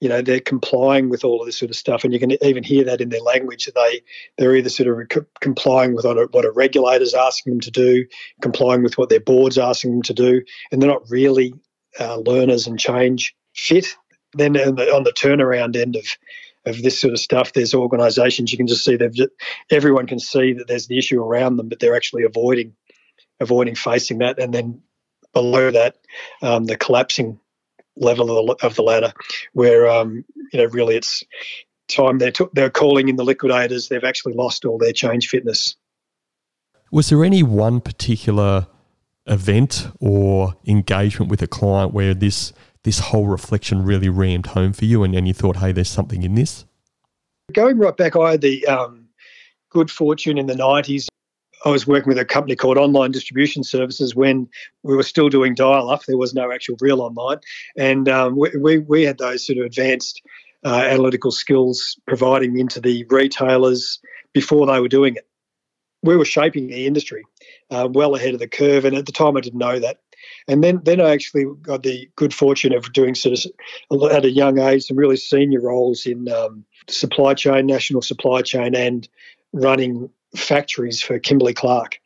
you 0.00 0.08
know 0.08 0.20
they're 0.20 0.40
complying 0.40 1.08
with 1.08 1.24
all 1.24 1.40
of 1.40 1.46
this 1.46 1.58
sort 1.58 1.70
of 1.70 1.76
stuff 1.76 2.04
and 2.04 2.12
you 2.12 2.20
can 2.20 2.32
even 2.44 2.62
hear 2.62 2.84
that 2.84 3.00
in 3.00 3.08
their 3.08 3.20
language 3.20 3.68
they 3.74 4.02
they're 4.36 4.54
either 4.54 4.68
sort 4.68 4.88
of 4.88 5.08
co- 5.08 5.26
complying 5.40 5.94
with 5.94 6.04
what 6.04 6.18
a, 6.18 6.28
what 6.32 6.44
a 6.44 6.52
regulator's 6.52 7.14
asking 7.14 7.54
them 7.54 7.60
to 7.60 7.70
do 7.70 8.04
complying 8.42 8.82
with 8.82 8.98
what 8.98 9.08
their 9.08 9.20
board's 9.20 9.58
asking 9.58 9.92
them 9.92 10.02
to 10.02 10.14
do 10.14 10.42
and 10.70 10.80
they're 10.80 10.90
not 10.90 11.08
really 11.10 11.54
uh, 11.98 12.16
learners 12.16 12.66
and 12.66 12.78
change 12.78 13.34
fit. 13.54 13.96
Then 14.34 14.56
on 14.58 14.74
the, 14.74 14.94
on 14.94 15.04
the 15.04 15.12
turnaround 15.12 15.76
end 15.76 15.96
of 15.96 16.04
of 16.66 16.82
this 16.82 17.00
sort 17.00 17.12
of 17.12 17.20
stuff 17.20 17.52
there's 17.52 17.74
organizations 17.74 18.50
you 18.50 18.58
can 18.58 18.66
just 18.66 18.84
see 18.84 18.96
they've 18.96 19.14
just, 19.14 19.30
everyone 19.70 20.06
can 20.06 20.18
see 20.18 20.52
that 20.52 20.66
there's 20.66 20.88
the 20.88 20.98
issue 20.98 21.22
around 21.22 21.56
them 21.56 21.68
but 21.68 21.78
they're 21.78 21.94
actually 21.94 22.24
avoiding 22.24 22.74
avoiding 23.38 23.76
facing 23.76 24.18
that 24.18 24.40
and 24.40 24.52
then 24.52 24.82
below 25.32 25.70
that 25.70 25.96
um, 26.42 26.64
the 26.64 26.76
collapsing 26.76 27.38
level 27.96 28.38
of 28.38 28.58
the, 28.58 28.66
of 28.66 28.74
the 28.74 28.82
ladder, 28.82 29.12
where 29.52 29.88
um, 29.88 30.24
you 30.52 30.60
know 30.60 30.66
really 30.66 30.96
it's 30.96 31.24
time 31.88 32.18
they're 32.18 32.32
t- 32.32 32.46
they're 32.52 32.70
calling 32.70 33.08
in 33.08 33.16
the 33.16 33.24
liquidators. 33.24 33.88
They've 33.88 34.04
actually 34.04 34.34
lost 34.34 34.64
all 34.64 34.78
their 34.78 34.92
change 34.92 35.28
fitness. 35.28 35.76
Was 36.90 37.08
there 37.08 37.24
any 37.24 37.42
one 37.42 37.80
particular 37.80 38.66
event 39.26 39.88
or 40.00 40.54
engagement 40.66 41.30
with 41.30 41.42
a 41.42 41.46
client 41.46 41.92
where 41.92 42.14
this 42.14 42.52
this 42.84 43.00
whole 43.00 43.26
reflection 43.26 43.82
really 43.82 44.08
rammed 44.08 44.46
home 44.46 44.72
for 44.72 44.84
you, 44.84 45.02
and, 45.02 45.14
and 45.14 45.26
you 45.26 45.34
thought, 45.34 45.56
hey, 45.56 45.72
there's 45.72 45.88
something 45.88 46.22
in 46.22 46.36
this? 46.36 46.64
Going 47.52 47.78
right 47.78 47.96
back, 47.96 48.16
I 48.16 48.32
had 48.32 48.40
the 48.40 48.64
um, 48.66 49.08
good 49.70 49.90
fortune 49.90 50.38
in 50.38 50.46
the 50.46 50.54
'90s 50.54 51.08
I 51.64 51.70
was 51.70 51.86
working 51.86 52.08
with 52.08 52.18
a 52.18 52.24
company 52.24 52.54
called 52.54 52.78
Online 52.78 53.10
Distribution 53.10 53.64
Services 53.64 54.14
when 54.14 54.48
we 54.82 54.94
were 54.94 55.02
still 55.02 55.28
doing 55.28 55.54
dial 55.54 55.88
up. 55.88 56.04
There 56.04 56.18
was 56.18 56.34
no 56.34 56.52
actual 56.52 56.76
real 56.80 57.00
online. 57.00 57.38
And 57.76 58.08
um, 58.08 58.36
we, 58.36 58.50
we, 58.60 58.78
we, 58.78 59.02
had 59.02 59.18
those 59.18 59.46
sort 59.46 59.58
of 59.58 59.64
advanced 59.64 60.22
uh, 60.64 60.82
analytical 60.88 61.30
skills 61.30 61.98
providing 62.06 62.58
into 62.58 62.80
the 62.80 63.04
retailers 63.08 64.00
before 64.32 64.66
they 64.66 64.80
were 64.80 64.88
doing 64.88 65.16
it. 65.16 65.26
We 66.02 66.16
were 66.16 66.24
shaping 66.24 66.68
the 66.68 66.86
industry 66.86 67.24
uh, 67.70 67.88
well 67.90 68.14
ahead 68.14 68.34
of 68.34 68.40
the 68.40 68.48
curve. 68.48 68.84
And 68.84 68.96
at 68.96 69.06
the 69.06 69.12
time, 69.12 69.36
I 69.36 69.40
didn't 69.40 69.58
know 69.58 69.78
that. 69.78 70.00
And 70.48 70.62
then, 70.62 70.80
then 70.84 71.00
I 71.00 71.10
actually 71.10 71.46
got 71.62 71.82
the 71.82 72.08
good 72.16 72.34
fortune 72.34 72.72
of 72.72 72.92
doing 72.92 73.14
sort 73.14 73.38
of 73.90 74.10
at 74.10 74.24
a 74.24 74.30
young 74.30 74.58
age 74.58 74.84
some 74.84 74.96
really 74.96 75.16
senior 75.16 75.60
roles 75.60 76.06
in 76.06 76.28
um, 76.28 76.64
supply 76.88 77.34
chain, 77.34 77.66
national 77.66 78.02
supply 78.02 78.42
chain, 78.42 78.74
and 78.74 79.08
running 79.52 80.10
factories 80.34 81.00
for 81.00 81.18
Kimberly 81.18 81.54
Clark. 81.54 81.98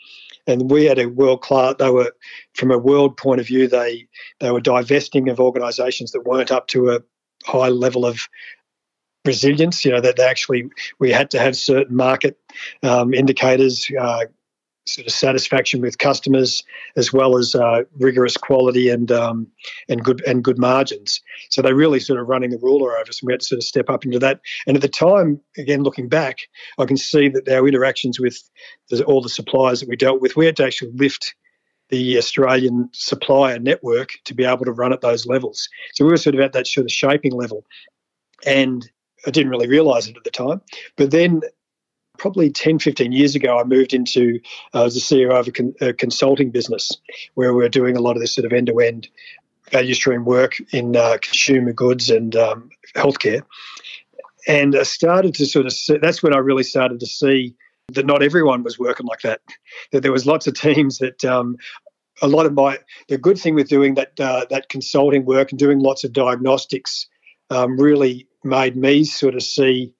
And 0.47 0.71
we 0.71 0.87
had 0.87 0.99
a 0.99 1.09
world 1.09 1.43
class. 1.43 1.77
They 1.79 1.91
were, 1.91 2.13
from 2.55 2.71
a 2.71 2.79
world 2.79 3.17
point 3.17 3.41
of 3.41 3.47
view, 3.47 3.69
they 3.69 4.09
they 4.41 4.51
were 4.51 4.61
divesting 4.61 5.29
of 5.29 5.39
organisations 5.39 6.13
that 6.13 6.25
weren't 6.25 6.51
up 6.51 6.67
to 6.69 6.91
a 6.91 7.01
high 7.45 7.69
level 7.69 8.07
of 8.07 8.21
resilience. 9.25 9.85
You 9.85 9.93
know 9.93 10.01
that 10.01 10.17
they 10.17 10.25
actually 10.25 10.71
we 10.99 11.13
had 11.13 11.31
to 11.33 11.39
have 11.39 11.57
certain 11.57 11.95
market 11.95 12.39
um, 12.83 13.13
indicators, 13.15 13.91
uh, 13.99 14.25
sort 14.91 15.07
of 15.07 15.13
satisfaction 15.13 15.81
with 15.81 15.99
customers 15.99 16.63
as 16.97 17.13
well 17.13 17.37
as 17.37 17.55
uh, 17.55 17.83
rigorous 17.99 18.37
quality 18.37 18.89
and 18.89 19.13
um, 19.13 19.47
and 19.89 20.05
good 20.05 20.23
and 20.27 20.45
good 20.45 20.59
margins. 20.59 21.21
So 21.51 21.63
they 21.63 21.73
really 21.73 22.01
sort 22.01 22.21
of 22.21 22.29
running 22.29 22.51
the 22.51 22.59
ruler 22.59 22.93
over 22.93 23.09
us, 23.09 23.21
and 23.21 23.27
we 23.27 23.33
had 23.33 23.41
to 23.41 23.47
sort 23.47 23.59
of 23.59 23.65
step 23.65 23.89
up 23.89 24.05
into 24.05 24.19
that. 24.19 24.41
And 24.67 24.77
at 24.77 24.83
the 24.83 24.89
time, 24.89 25.41
again 25.57 25.83
looking 25.83 26.09
back, 26.09 26.39
I 26.79 26.85
can 26.85 26.97
see 26.97 27.29
that 27.29 27.49
our 27.49 27.67
interactions 27.67 28.19
with 28.19 28.39
the, 28.89 29.05
all 29.05 29.23
the 29.23 29.29
suppliers 29.29 29.81
that 29.81 29.89
we 29.89 29.97
dealt 29.97 30.21
with, 30.21 30.37
we 30.37 30.47
had 30.47 30.57
to 30.57 30.65
actually 30.65 30.93
lift 30.95 31.35
the 31.91 32.19
Australian 32.19 32.89
supplier 32.93 33.59
network 33.59 34.11
to 34.25 34.35
be 34.35 34.45
able 34.45 34.65
to 34.65 34.73
run 34.73 34.93
at 34.93 35.01
those 35.01 35.27
levels. 35.27 35.69
So 35.95 36.05
we 36.05 36.11
were 36.11 36.17
sort 36.17 36.37
of 36.37 36.41
at 36.41 36.53
that 36.53 36.67
sort 36.67 36.87
of 36.87 36.93
shaping 36.93 37.33
level. 37.33 37.67
And 38.47 38.89
I 39.27 39.31
didn't 39.31 39.51
really 39.51 39.69
realise 39.69 40.07
it 40.09 40.17
at 40.17 40.25
the 40.25 40.31
time. 40.31 40.63
But 40.97 41.11
then 41.11 41.41
probably 42.21 42.51
10, 42.51 42.79
15 42.79 43.13
years 43.13 43.35
ago, 43.35 43.59
I 43.59 43.65
moved 43.65 43.95
into, 43.95 44.41
uh, 44.75 44.85
as 44.85 44.95
a 44.95 45.01
CEO 45.01 45.33
of 45.33 45.49
a, 45.49 45.53
con- 45.53 45.75
a, 45.81 45.95
consulting 45.95 46.51
business 46.51 46.91
where 47.35 47.55
we 47.55 47.65
are 47.65 47.71
doing 47.71 47.97
a 47.97 48.01
lot 48.01 48.15
of 48.15 48.21
this 48.21 48.35
sort 48.35 48.45
of 48.45 48.53
end 48.53 48.67
to 48.67 48.79
end 48.79 49.09
value 49.71 49.95
stream 49.95 50.27
work 50.27 50.57
in 50.71 50.97
uh, 50.97 51.17
consumer 51.23 51.73
goods 51.73 52.11
and 52.11 52.37
um, 52.37 52.69
healthcare. 52.95 53.41
And 54.47 54.77
I 54.77 54.83
started 54.83 55.35
to 55.37 55.47
sort 55.47 55.65
of 55.65 55.73
see, 55.73 55.97
that's 55.97 56.23
when 56.23 56.35
I 56.35 56.39
really 56.39 56.63
started 56.63 57.01
to 57.01 57.07
see 57.07 57.57
that 57.95 58.05
not 58.05 58.23
everyone 58.23 58.65
was 58.65 58.79
working 58.79 59.07
like 59.07 59.23
that, 59.23 59.41
that 59.93 60.03
there 60.03 60.13
was 60.13 60.27
lots 60.27 60.47
of 60.47 60.53
teams 60.55 60.99
that 60.99 61.25
um, 61.25 61.57
a 62.21 62.29
lot 62.29 62.45
of 62.45 62.53
my 62.53 62.79
the 63.09 63.17
good 63.17 63.39
thing 63.39 63.55
with 63.55 63.71
doing 63.71 63.95
that 63.95 64.21
uh, 64.21 64.45
that 64.51 64.69
consulting 64.69 65.25
work 65.25 65.53
and 65.53 65.59
doing 65.59 65.79
lots 65.79 66.05
of 66.05 66.13
diagnostics 66.13 67.09
um, 67.49 67.81
really 67.81 68.29
made 68.45 68.77
me 68.77 69.05
sort 69.05 69.35
of 69.35 69.43
see 69.43 69.95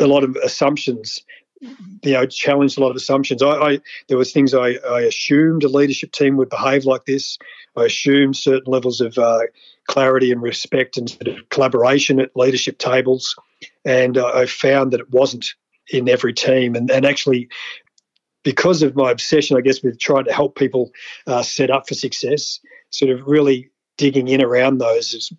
a 0.00 0.06
lot 0.06 0.24
of 0.24 0.36
assumptions 0.36 1.22
you 1.60 2.12
know 2.12 2.26
challenged 2.26 2.78
a 2.78 2.80
lot 2.80 2.90
of 2.90 2.96
assumptions. 2.96 3.42
I, 3.42 3.50
I, 3.50 3.80
there 4.08 4.16
was 4.16 4.32
things 4.32 4.54
I, 4.54 4.78
I 4.88 5.02
assumed 5.02 5.64
a 5.64 5.68
leadership 5.68 6.12
team 6.12 6.36
would 6.36 6.48
behave 6.48 6.84
like 6.84 7.04
this. 7.04 7.38
I 7.76 7.84
assumed 7.84 8.36
certain 8.36 8.72
levels 8.72 9.00
of 9.00 9.18
uh, 9.18 9.40
clarity 9.86 10.32
and 10.32 10.42
respect 10.42 10.96
and 10.96 11.08
sort 11.08 11.28
of 11.28 11.48
collaboration 11.50 12.20
at 12.20 12.34
leadership 12.34 12.78
tables. 12.78 13.36
And 13.84 14.16
uh, 14.16 14.32
i 14.34 14.46
found 14.46 14.92
that 14.92 15.00
it 15.00 15.10
wasn't 15.10 15.54
in 15.90 16.08
every 16.08 16.32
team. 16.32 16.74
And, 16.74 16.90
and 16.90 17.04
actually 17.04 17.48
because 18.42 18.82
of 18.82 18.96
my 18.96 19.10
obsession 19.10 19.58
i 19.58 19.60
guess 19.60 19.82
with 19.82 19.98
trying 19.98 20.24
to 20.24 20.32
help 20.32 20.56
people 20.56 20.92
uh, 21.26 21.42
set 21.42 21.70
up 21.70 21.86
for 21.86 21.94
success 21.94 22.58
sort 22.88 23.10
of 23.10 23.26
really 23.26 23.70
digging 23.98 24.28
in 24.28 24.42
around 24.42 24.78
those 24.78 25.12
is 25.12 25.30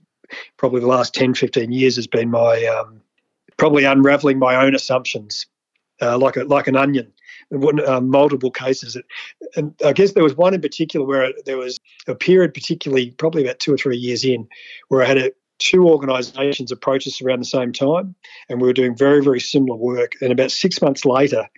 probably 0.58 0.82
the 0.82 0.88
last 0.88 1.16
10 1.16 1.34
15 1.34 1.72
years 1.72 1.96
has 1.96 2.06
been 2.06 2.30
my 2.30 2.64
um, 2.66 3.02
probably 3.62 3.84
unraveling 3.84 4.40
my 4.40 4.56
own 4.56 4.74
assumptions 4.74 5.46
uh, 6.02 6.18
like 6.18 6.36
a, 6.36 6.44
like 6.46 6.66
an 6.66 6.76
onion. 6.76 7.14
Uh, 7.52 8.00
multiple 8.00 8.50
cases, 8.50 8.98
and 9.58 9.76
I 9.86 9.92
guess 9.92 10.14
there 10.14 10.24
was 10.24 10.36
one 10.36 10.54
in 10.54 10.62
particular 10.62 11.06
where 11.06 11.34
there 11.46 11.58
was 11.58 11.80
a 12.08 12.16
period, 12.16 12.54
particularly 12.54 13.12
probably 13.12 13.44
about 13.44 13.60
two 13.60 13.74
or 13.74 13.78
three 13.78 13.98
years 13.98 14.24
in, 14.24 14.48
where 14.88 15.04
I 15.04 15.06
had 15.06 15.18
a, 15.18 15.32
two 15.60 15.86
organisations 15.90 16.72
approach 16.72 17.06
us 17.08 17.22
around 17.22 17.40
the 17.40 17.46
same 17.46 17.74
time, 17.74 18.16
and 18.48 18.62
we 18.62 18.68
were 18.68 18.74
doing 18.74 18.96
very 18.96 19.22
very 19.22 19.42
similar 19.42 19.76
work. 19.76 20.14
And 20.22 20.32
about 20.32 20.52
six 20.52 20.82
months 20.82 21.04
later, 21.04 21.50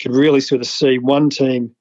could 0.00 0.14
really 0.14 0.40
sort 0.40 0.60
of 0.60 0.68
see 0.68 0.98
one 0.98 1.30
team 1.30 1.74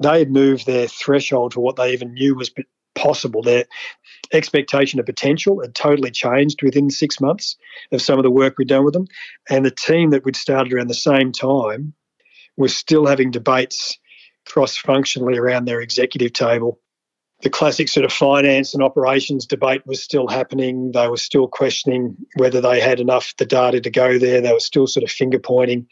they 0.00 0.18
had 0.20 0.30
moved 0.30 0.64
their 0.64 0.88
threshold 0.88 1.52
to 1.52 1.60
what 1.60 1.76
they 1.76 1.92
even 1.92 2.14
knew 2.14 2.34
was 2.34 2.50
possible. 2.94 3.42
Their 3.42 3.66
expectation 4.32 5.00
of 5.00 5.06
potential 5.06 5.60
had 5.60 5.74
totally 5.74 6.10
changed 6.10 6.62
within 6.62 6.90
six 6.90 7.20
months 7.20 7.56
of 7.92 8.02
some 8.02 8.18
of 8.18 8.22
the 8.22 8.30
work 8.30 8.58
we'd 8.58 8.68
done 8.68 8.84
with 8.84 8.94
them. 8.94 9.06
And 9.48 9.64
the 9.64 9.70
team 9.70 10.10
that 10.10 10.24
we'd 10.24 10.36
started 10.36 10.72
around 10.72 10.88
the 10.88 10.94
same 10.94 11.32
time 11.32 11.94
was 12.56 12.76
still 12.76 13.06
having 13.06 13.30
debates 13.30 13.98
cross 14.46 14.76
functionally 14.76 15.38
around 15.38 15.64
their 15.64 15.80
executive 15.80 16.32
table. 16.32 16.80
The 17.42 17.50
classic 17.50 17.88
sort 17.88 18.06
of 18.06 18.12
finance 18.12 18.72
and 18.72 18.82
operations 18.82 19.44
debate 19.44 19.86
was 19.86 20.02
still 20.02 20.26
happening. 20.26 20.92
They 20.92 21.06
were 21.06 21.18
still 21.18 21.48
questioning 21.48 22.16
whether 22.36 22.62
they 22.62 22.80
had 22.80 22.98
enough 22.98 23.34
the 23.36 23.44
data 23.44 23.80
to 23.80 23.90
go 23.90 24.18
there. 24.18 24.40
They 24.40 24.52
were 24.52 24.60
still 24.60 24.86
sort 24.86 25.04
of 25.04 25.10
finger 25.10 25.38
pointing 25.38 25.86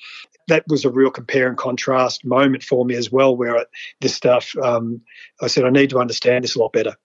that 0.48 0.64
was 0.68 0.84
a 0.84 0.90
real 0.90 1.10
compare 1.10 1.48
and 1.48 1.56
contrast 1.56 2.24
moment 2.24 2.62
for 2.62 2.84
me 2.84 2.94
as 2.96 3.10
well, 3.10 3.36
where 3.36 3.66
this 4.00 4.14
stuff, 4.14 4.54
um, 4.62 5.00
I 5.40 5.46
said, 5.46 5.64
I 5.64 5.70
need 5.70 5.90
to 5.90 5.98
understand 5.98 6.44
this 6.44 6.56
a 6.56 6.58
lot 6.58 6.72
better. 6.72 6.96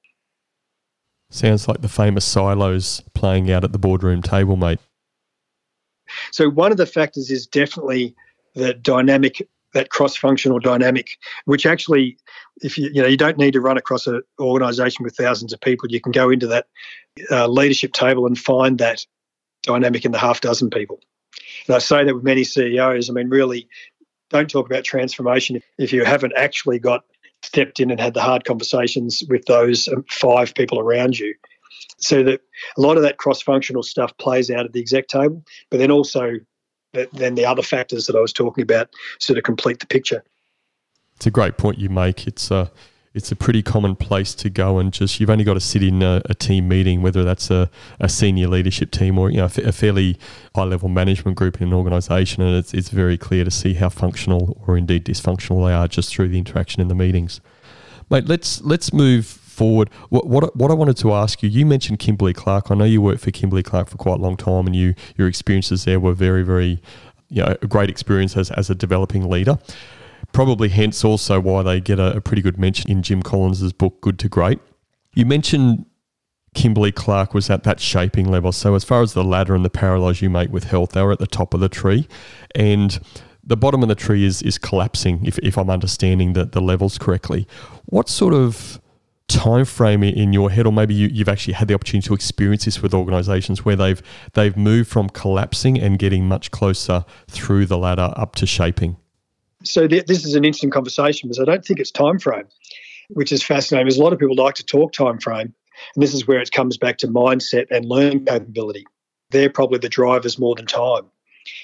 Sounds 1.32 1.68
like 1.68 1.82
the 1.82 1.90
famous 1.90 2.26
silos 2.26 3.02
playing 3.14 3.52
out 3.52 3.64
at 3.64 3.72
the 3.72 3.78
boardroom 3.78 4.22
table, 4.22 4.56
mate. 4.56 4.80
So 6.32 6.50
one 6.50 6.72
of 6.72 6.78
the 6.78 6.88
factors 6.88 7.30
is 7.30 7.46
definitely 7.46 8.16
the 8.56 8.74
dynamic, 8.74 9.48
that 9.76 9.92
cross-functional 9.92 10.60
dynamic, 10.60 11.18
which 11.46 11.68
actually, 11.68 12.18
if 12.62 12.80
you 12.80 12.90
you 12.92 13.02
know, 13.02 13.08
you 13.08 13.18
don't 13.18 13.38
need 13.38 13.54
to 13.54 13.62
run 13.62 13.78
across 13.78 14.08
an 14.08 14.24
organisation 14.40 15.04
with 15.04 15.16
thousands 15.16 15.54
of 15.54 15.62
people. 15.62 15.90
You 15.90 16.02
can 16.02 16.12
go 16.12 16.32
into 16.32 16.48
that 16.48 16.66
uh, 17.30 17.48
leadership 17.48 17.94
table 17.94 18.26
and 18.26 18.38
find 18.38 18.80
that 18.80 19.06
dynamic 19.62 20.06
in 20.06 20.12
the 20.12 20.18
half 20.18 20.42
dozen 20.42 20.72
people. 20.72 21.00
And 21.68 21.76
I 21.76 21.80
say 21.80 22.04
that 22.04 22.16
with 22.16 22.24
many 22.24 22.44
CEOs. 22.44 23.10
I 23.10 23.14
mean, 23.14 23.30
really, 23.30 23.68
don't 24.30 24.50
talk 24.50 24.66
about 24.66 24.84
transformation 24.84 25.62
if 25.78 25.94
you 25.94 26.04
haven't 26.04 26.34
actually 26.36 26.80
got 26.80 27.04
stepped 27.42 27.80
in 27.80 27.92
and 27.92 28.00
had 28.00 28.14
the 28.14 28.22
hard 28.22 28.46
conversations 28.46 29.24
with 29.30 29.46
those 29.46 29.88
um, 29.88 30.06
five 30.10 30.54
people 30.54 30.80
around 30.80 31.18
you. 31.18 31.36
So 31.98 32.24
that 32.24 32.42
a 32.78 32.82
lot 32.82 32.98
of 32.98 33.04
that 33.04 33.18
cross-functional 33.18 33.84
stuff 33.84 34.16
plays 34.18 34.50
out 34.50 34.66
at 34.66 34.74
the 34.74 34.80
exec 34.80 35.08
table, 35.08 35.44
but 35.70 35.80
then 35.80 35.92
also 35.92 36.34
then 37.14 37.36
the 37.36 37.46
other 37.46 37.62
factors 37.62 38.08
that 38.08 38.16
I 38.16 38.20
was 38.20 38.34
talking 38.34 38.64
about 38.64 38.90
sort 39.20 39.38
of 39.38 39.44
complete 39.44 39.80
the 39.80 39.86
picture. 39.86 40.24
It's 41.16 41.28
a 41.28 41.32
great 41.32 41.58
point 41.58 41.78
you 41.78 41.90
make. 41.90 42.26
It's 42.26 42.50
a 42.50 42.72
it's 43.14 43.32
a 43.32 43.36
pretty 43.36 43.64
common 43.64 43.96
place 43.96 44.36
to 44.36 44.50
go 44.50 44.78
and 44.78 44.94
just 44.94 45.20
you've 45.20 45.30
only 45.30 45.44
got 45.44 45.56
to 45.56 45.60
sit 45.60 45.82
in 45.82 46.04
a, 46.04 46.22
a 46.26 46.36
team 46.36 46.68
meeting, 46.68 47.02
whether 47.02 47.24
that's 47.24 47.50
a, 47.50 47.70
a, 48.00 48.08
senior 48.08 48.48
leadership 48.48 48.92
team 48.92 49.18
or 49.18 49.32
you 49.32 49.38
know 49.38 49.46
a, 49.46 49.72
fairly 49.72 50.18
high 50.56 50.64
level 50.64 50.90
management 50.90 51.36
group 51.36 51.60
in 51.60 51.70
an 51.70 51.74
organisation, 51.74 52.44
and 52.44 52.56
it's 52.56 52.74
it's 52.74 52.90
very 52.90 53.18
clear 53.18 53.44
to 53.44 53.52
see 53.52 53.74
how 53.74 53.90
functional 53.90 54.62
or 54.68 54.78
indeed 54.78 55.06
dysfunctional 55.06 55.68
they 55.68 55.74
are 55.74 55.88
just 55.88 56.14
through 56.14 56.28
the 56.28 56.38
interaction 56.38 56.82
in 56.82 56.88
the 56.88 56.96
meetings. 56.96 57.42
Mate, 58.12 58.28
let's 58.28 58.62
let's 58.62 58.94
move 58.94 59.26
forward. 59.26 59.90
What, 60.10 60.28
what 60.28 60.56
what 60.56 60.70
I 60.70 60.76
wanted 60.76 60.98
to 60.98 61.14
ask 61.14 61.42
you, 61.42 61.50
you 61.50 61.66
mentioned 61.66 61.98
Kimberly 61.98 62.34
Clark. 62.34 62.70
I 62.70 62.76
know 62.76 62.86
you 62.86 63.02
worked 63.02 63.22
for 63.22 63.32
Kimberly 63.32 63.64
Clark 63.64 63.90
for 63.90 63.98
quite 63.98 64.20
a 64.20 64.22
long 64.22 64.38
time, 64.38 64.68
and 64.68 64.76
you 64.76 64.94
your 65.18 65.28
experiences 65.28 65.86
there 65.86 66.00
were 66.00 66.14
very 66.14 66.44
very 66.44 66.80
you 67.30 67.44
know 67.44 67.56
a 67.60 67.68
great 67.68 67.90
experience 67.90 68.38
as 68.38 68.52
as 68.52 68.70
a 68.70 68.76
developing 68.76 69.28
leader 69.28 69.58
probably 70.32 70.70
hence 70.70 71.04
also 71.04 71.40
why 71.40 71.64
they 71.64 71.82
get 71.82 72.00
a, 72.00 72.18
a 72.18 72.22
pretty 72.22 72.42
good 72.42 72.58
mention 72.58 72.90
in 72.90 73.02
Jim 73.02 73.22
Collins's 73.22 73.74
book, 73.74 74.02
Good 74.02 74.20
to 74.20 74.30
Great. 74.30 74.60
You 75.14 75.26
mentioned 75.26 75.86
Kimberly 76.54 76.92
Clark 76.92 77.34
was 77.34 77.50
at 77.50 77.64
that 77.64 77.80
shaping 77.80 78.30
level. 78.30 78.52
So, 78.52 78.76
as 78.76 78.84
far 78.84 79.02
as 79.02 79.14
the 79.14 79.24
ladder 79.24 79.56
and 79.56 79.64
the 79.64 79.70
parallels 79.70 80.22
you 80.22 80.30
make 80.30 80.52
with 80.52 80.66
health, 80.66 80.92
they 80.92 81.02
were 81.02 81.12
at 81.12 81.20
the 81.20 81.28
top 81.28 81.54
of 81.54 81.60
the 81.60 81.70
tree. 81.70 82.08
And 82.56 83.00
the 83.44 83.58
bottom 83.58 83.82
of 83.82 83.90
the 83.90 83.96
tree 83.96 84.26
is, 84.26 84.42
is 84.42 84.58
collapsing, 84.58 85.26
if, 85.26 85.38
if 85.40 85.58
I'm 85.58 85.70
understanding 85.70 86.34
the, 86.34 86.46
the 86.46 86.62
levels 86.62 86.98
correctly. 86.98 87.48
What 87.86 88.10
sort 88.10 88.34
of 88.34 88.80
time 89.28 89.64
frame 89.64 90.04
in 90.04 90.34
your 90.34 90.52
head, 90.52 90.66
or 90.66 90.74
maybe 90.74 90.94
you, 90.94 91.20
have 91.20 91.30
actually 91.30 91.54
had 91.54 91.68
the 91.68 91.74
opportunity 91.74 92.08
to 92.08 92.14
experience 92.14 92.66
this 92.66 92.82
with 92.82 92.94
organizations 92.94 93.64
where 93.64 93.76
they've 93.76 94.02
they've 94.34 94.58
moved 94.58 94.90
from 94.90 95.10
collapsing 95.10 95.80
and 95.80 96.00
getting 96.00 96.28
much 96.28 96.52
closer 96.52 97.06
through 97.28 97.68
the 97.68 97.78
ladder 97.78 98.12
up 98.16 98.36
to 98.36 98.46
shaping? 98.46 98.98
So 99.64 99.88
th- 99.88 100.06
this 100.06 100.26
is 100.26 100.36
an 100.36 100.46
interesting 100.46 100.70
conversation 100.70 101.28
because 101.28 101.40
I 101.40 101.46
don't 101.46 101.66
think 101.66 101.80
it's 101.80 101.92
time 101.92 102.20
frame, 102.20 102.46
which 103.10 103.32
is 103.32 103.44
fascinating. 103.44 103.88
Because 103.88 103.98
a 103.98 104.04
lot 104.04 104.14
of 104.14 104.20
people 104.20 104.36
like 104.36 104.56
to 104.56 104.66
talk 104.66 104.94
time 104.94 105.20
frame, 105.20 105.54
and 105.96 106.04
this 106.04 106.14
is 106.14 106.28
where 106.28 106.40
it 106.40 106.52
comes 106.52 106.78
back 106.78 106.98
to 107.00 107.08
mindset 107.08 107.68
and 107.70 107.86
learning 107.86 108.26
capability. 108.26 108.86
They're 109.32 109.50
probably 109.50 109.80
the 109.80 109.90
drivers 109.90 110.40
more 110.40 110.56
than 110.56 110.66
time. 110.66 111.06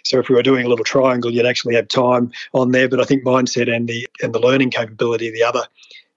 So 0.03 0.19
if 0.19 0.29
we 0.29 0.35
were 0.35 0.43
doing 0.43 0.65
a 0.65 0.69
little 0.69 0.85
triangle, 0.85 1.31
you'd 1.31 1.45
actually 1.45 1.75
have 1.75 1.87
time 1.87 2.31
on 2.53 2.71
there. 2.71 2.89
But 2.89 2.99
I 2.99 3.05
think 3.05 3.23
mindset 3.23 3.73
and 3.73 3.87
the 3.87 4.07
and 4.21 4.33
the 4.33 4.39
learning 4.39 4.71
capability, 4.71 5.31
the 5.31 5.43
other 5.43 5.63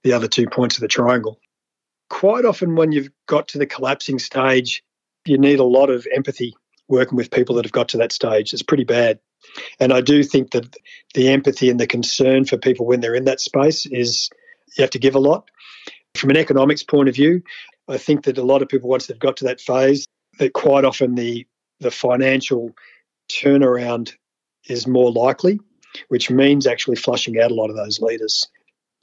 the 0.04 0.12
other 0.12 0.28
two 0.28 0.47
points 0.47 0.76
of 0.76 0.80
the 0.80 0.88
triangle. 0.88 1.38
Quite 2.11 2.44
often, 2.44 2.75
when 2.75 2.92
you've 2.92 3.11
got 3.26 3.49
to 3.49 3.58
the 3.58 3.66
collapsing 3.66 4.18
stage, 4.18 4.82
you 5.26 5.37
need 5.37 5.58
a 5.58 5.64
lot 5.64 5.90
of 5.90 6.06
empathy 6.14 6.54
working 6.88 7.16
with 7.16 7.30
people 7.30 7.54
that 7.56 7.64
have 7.64 7.73
got 7.73 7.88
to 7.90 7.99
that 7.99 8.12
stage. 8.12 8.52
It's 8.52 8.62
pretty 8.62 8.85
bad. 8.85 9.18
And 9.81 9.93
I 9.93 10.00
do 10.00 10.23
think 10.23 10.52
that 10.52 10.76
the 11.14 11.28
empathy 11.28 11.71
and 11.71 11.81
the 11.81 11.87
concern 11.87 12.45
for 12.45 12.57
people 12.57 12.87
when 12.87 13.00
they're 13.00 13.14
in 13.14 13.25
that 13.25 13.40
space 13.40 13.87
is 13.87 14.31
you 14.76 14.83
have 14.83 14.90
to 14.90 14.99
give 14.99 15.14
a 15.14 15.21
lot. 15.21 15.50
From 16.14 16.31
an 16.31 16.37
economics 16.37 16.83
point 16.83 17.09
of 17.09 17.14
view, 17.14 17.43
I 17.88 17.97
think 17.97 18.25
that 18.25 18.38
a 18.38 18.43
lot 18.43 18.62
of 18.62 18.69
people, 18.69 18.88
once 18.88 19.07
they've 19.07 19.19
got 19.19 19.37
to 19.38 19.45
that 19.45 19.61
phase, 19.61 20.07
that 20.38 20.52
quite 20.52 20.85
often 20.85 21.14
the 21.14 21.47
the 21.81 21.90
financial 21.90 22.71
turnaround 23.31 24.12
is 24.69 24.87
more 24.87 25.12
likely, 25.12 25.61
which 26.09 26.31
means 26.31 26.67
actually 26.67 26.97
flushing 26.97 27.40
out 27.40 27.52
a 27.52 27.55
lot 27.55 27.71
of 27.71 27.76
those 27.76 28.00
leaders. 28.00 28.49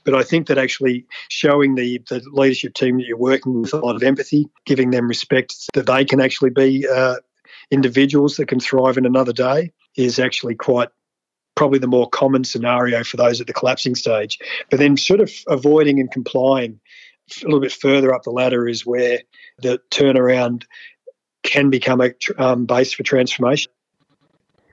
But 0.04 0.14
I 0.14 0.22
think 0.22 0.46
that 0.46 0.58
actually 0.58 1.06
showing 1.28 1.74
the, 1.74 2.00
the 2.08 2.22
leadership 2.32 2.74
team 2.74 2.98
that 2.98 3.06
you're 3.06 3.16
working 3.16 3.62
with 3.62 3.72
a 3.72 3.78
lot 3.78 3.96
of 3.96 4.02
empathy, 4.02 4.46
giving 4.64 4.90
them 4.90 5.08
respect 5.08 5.54
that 5.74 5.86
they 5.86 6.04
can 6.04 6.20
actually 6.20 6.50
be 6.50 6.86
uh, 6.86 7.16
individuals 7.70 8.36
that 8.36 8.46
can 8.46 8.60
thrive 8.60 8.98
in 8.98 9.06
another 9.06 9.32
day, 9.32 9.72
is 9.96 10.18
actually 10.18 10.54
quite 10.54 10.88
probably 11.54 11.78
the 11.78 11.86
more 11.86 12.08
common 12.08 12.44
scenario 12.44 13.02
for 13.02 13.16
those 13.16 13.40
at 13.40 13.46
the 13.46 13.52
collapsing 13.52 13.94
stage. 13.94 14.38
But 14.70 14.78
then, 14.78 14.96
sort 14.96 15.20
of 15.20 15.32
avoiding 15.48 15.98
and 16.00 16.10
complying 16.10 16.78
a 17.42 17.44
little 17.46 17.60
bit 17.60 17.72
further 17.72 18.14
up 18.14 18.22
the 18.22 18.30
ladder 18.30 18.68
is 18.68 18.86
where 18.86 19.20
the 19.58 19.80
turnaround 19.90 20.64
can 21.42 21.70
become 21.70 22.00
a 22.00 22.10
um, 22.38 22.66
base 22.66 22.92
for 22.92 23.02
transformation. 23.02 23.72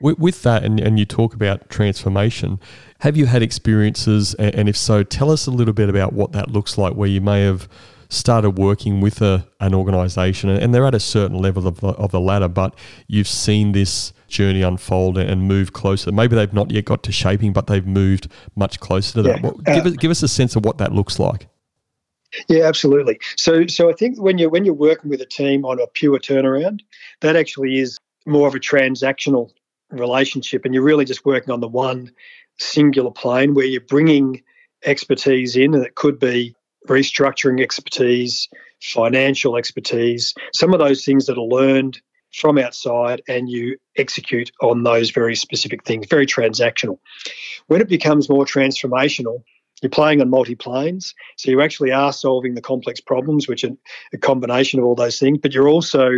With, 0.02 0.20
with 0.20 0.42
that, 0.44 0.64
and, 0.64 0.80
and 0.80 1.00
you 1.00 1.06
talk 1.06 1.34
about 1.34 1.70
transformation, 1.70 2.60
have 3.00 3.16
you 3.16 3.26
had 3.26 3.42
experiences, 3.42 4.34
and, 4.36 4.68
if 4.68 4.76
so, 4.76 5.04
tell 5.04 5.32
us 5.32 5.48
a 5.48 5.52
little 5.52 5.74
bit 5.74 5.90
about 5.90 6.14
what 6.14 6.34
that 6.34 6.52
looks 6.52 6.78
like, 6.78 6.94
where 6.94 7.10
you 7.10 7.22
may 7.22 7.42
have 7.44 7.70
started 8.10 8.52
working 8.52 9.02
with 9.02 9.22
a, 9.22 9.48
an 9.60 9.74
organization 9.74 10.50
and 10.50 10.74
they're 10.74 10.86
at 10.86 10.94
a 10.94 11.00
certain 11.00 11.38
level 11.38 11.68
of 11.68 11.80
the, 11.80 11.88
of 11.88 12.12
the 12.12 12.20
ladder, 12.20 12.48
but 12.48 12.76
you've 13.08 13.28
seen 13.28 13.72
this 13.72 14.14
journey 14.34 14.62
unfold 14.62 15.18
and 15.18 15.48
move 15.48 15.74
closer. 15.74 16.12
Maybe 16.12 16.36
they've 16.36 16.54
not 16.54 16.72
yet 16.72 16.86
got 16.86 17.04
to 17.04 17.12
shaping, 17.12 17.54
but 17.54 17.68
they've 17.68 17.86
moved 17.86 18.28
much 18.56 18.80
closer 18.80 19.14
to 19.14 19.22
that. 19.24 19.38
Yeah. 19.38 19.42
Well, 19.42 19.54
give, 19.54 19.86
uh, 19.86 19.90
us, 19.90 19.96
give 19.96 20.12
us 20.12 20.24
a 20.24 20.28
sense 20.28 20.56
of 20.56 20.66
what 20.66 20.80
that 20.80 20.92
looks 20.92 21.20
like. 21.20 21.48
Yeah, 22.48 22.64
absolutely. 22.64 23.20
So, 23.38 23.68
so 23.68 23.90
I 23.90 23.94
think 23.94 24.20
when 24.20 24.38
you're 24.40 24.50
when 24.50 24.66
you're 24.66 24.74
working 24.74 25.10
with 25.10 25.22
a 25.22 25.26
team 25.26 25.66
on 25.66 25.80
a 25.80 25.88
pure 25.88 26.20
turnaround, 26.20 26.82
that 27.22 27.36
actually 27.36 27.78
is 27.78 28.00
more 28.26 28.48
of 28.48 28.56
a 28.56 28.60
transactional 28.60 29.52
relationship, 29.92 30.66
and 30.66 30.74
you're 30.74 30.84
really 30.84 31.06
just 31.06 31.26
working 31.26 31.52
on 31.52 31.60
the 31.60 31.68
one 31.68 32.12
singular 32.58 33.12
plane 33.12 33.54
where 33.54 33.66
you're 33.66 33.82
bringing 33.82 34.42
expertise 34.84 35.56
in, 35.56 35.76
and 35.76 35.86
it 35.86 35.96
could 35.96 36.20
be 36.20 36.56
restructuring 36.88 37.62
expertise, 37.62 38.50
financial 38.82 39.56
expertise, 39.56 40.34
some 40.54 40.74
of 40.74 40.80
those 40.80 41.06
things 41.06 41.28
that 41.28 41.38
are 41.38 41.42
learned 41.42 42.02
from 42.34 42.58
outside, 42.58 43.22
and 43.28 43.50
you 43.50 43.78
execute 43.98 44.52
on 44.62 44.84
those 44.84 45.12
very 45.12 45.36
specific 45.36 45.84
things, 45.84 46.08
very 46.10 46.26
transactional. 46.26 47.00
When 47.68 47.82
it 47.82 47.88
becomes 47.88 48.30
more 48.30 48.46
transformational, 48.46 49.44
you're 49.82 49.90
playing 49.90 50.22
on 50.22 50.30
multi 50.30 50.56
planes, 50.56 51.14
so 51.38 51.52
you 51.52 51.62
actually 51.62 51.92
are 51.92 52.14
solving 52.14 52.56
the 52.56 52.62
complex 52.62 53.00
problems, 53.02 53.48
which 53.48 53.64
are 53.64 53.72
a 54.14 54.18
combination 54.18 54.80
of 54.80 54.86
all 54.86 54.96
those 54.96 55.20
things. 55.20 55.40
But 55.42 55.54
you're 55.54 55.68
also, 55.68 56.10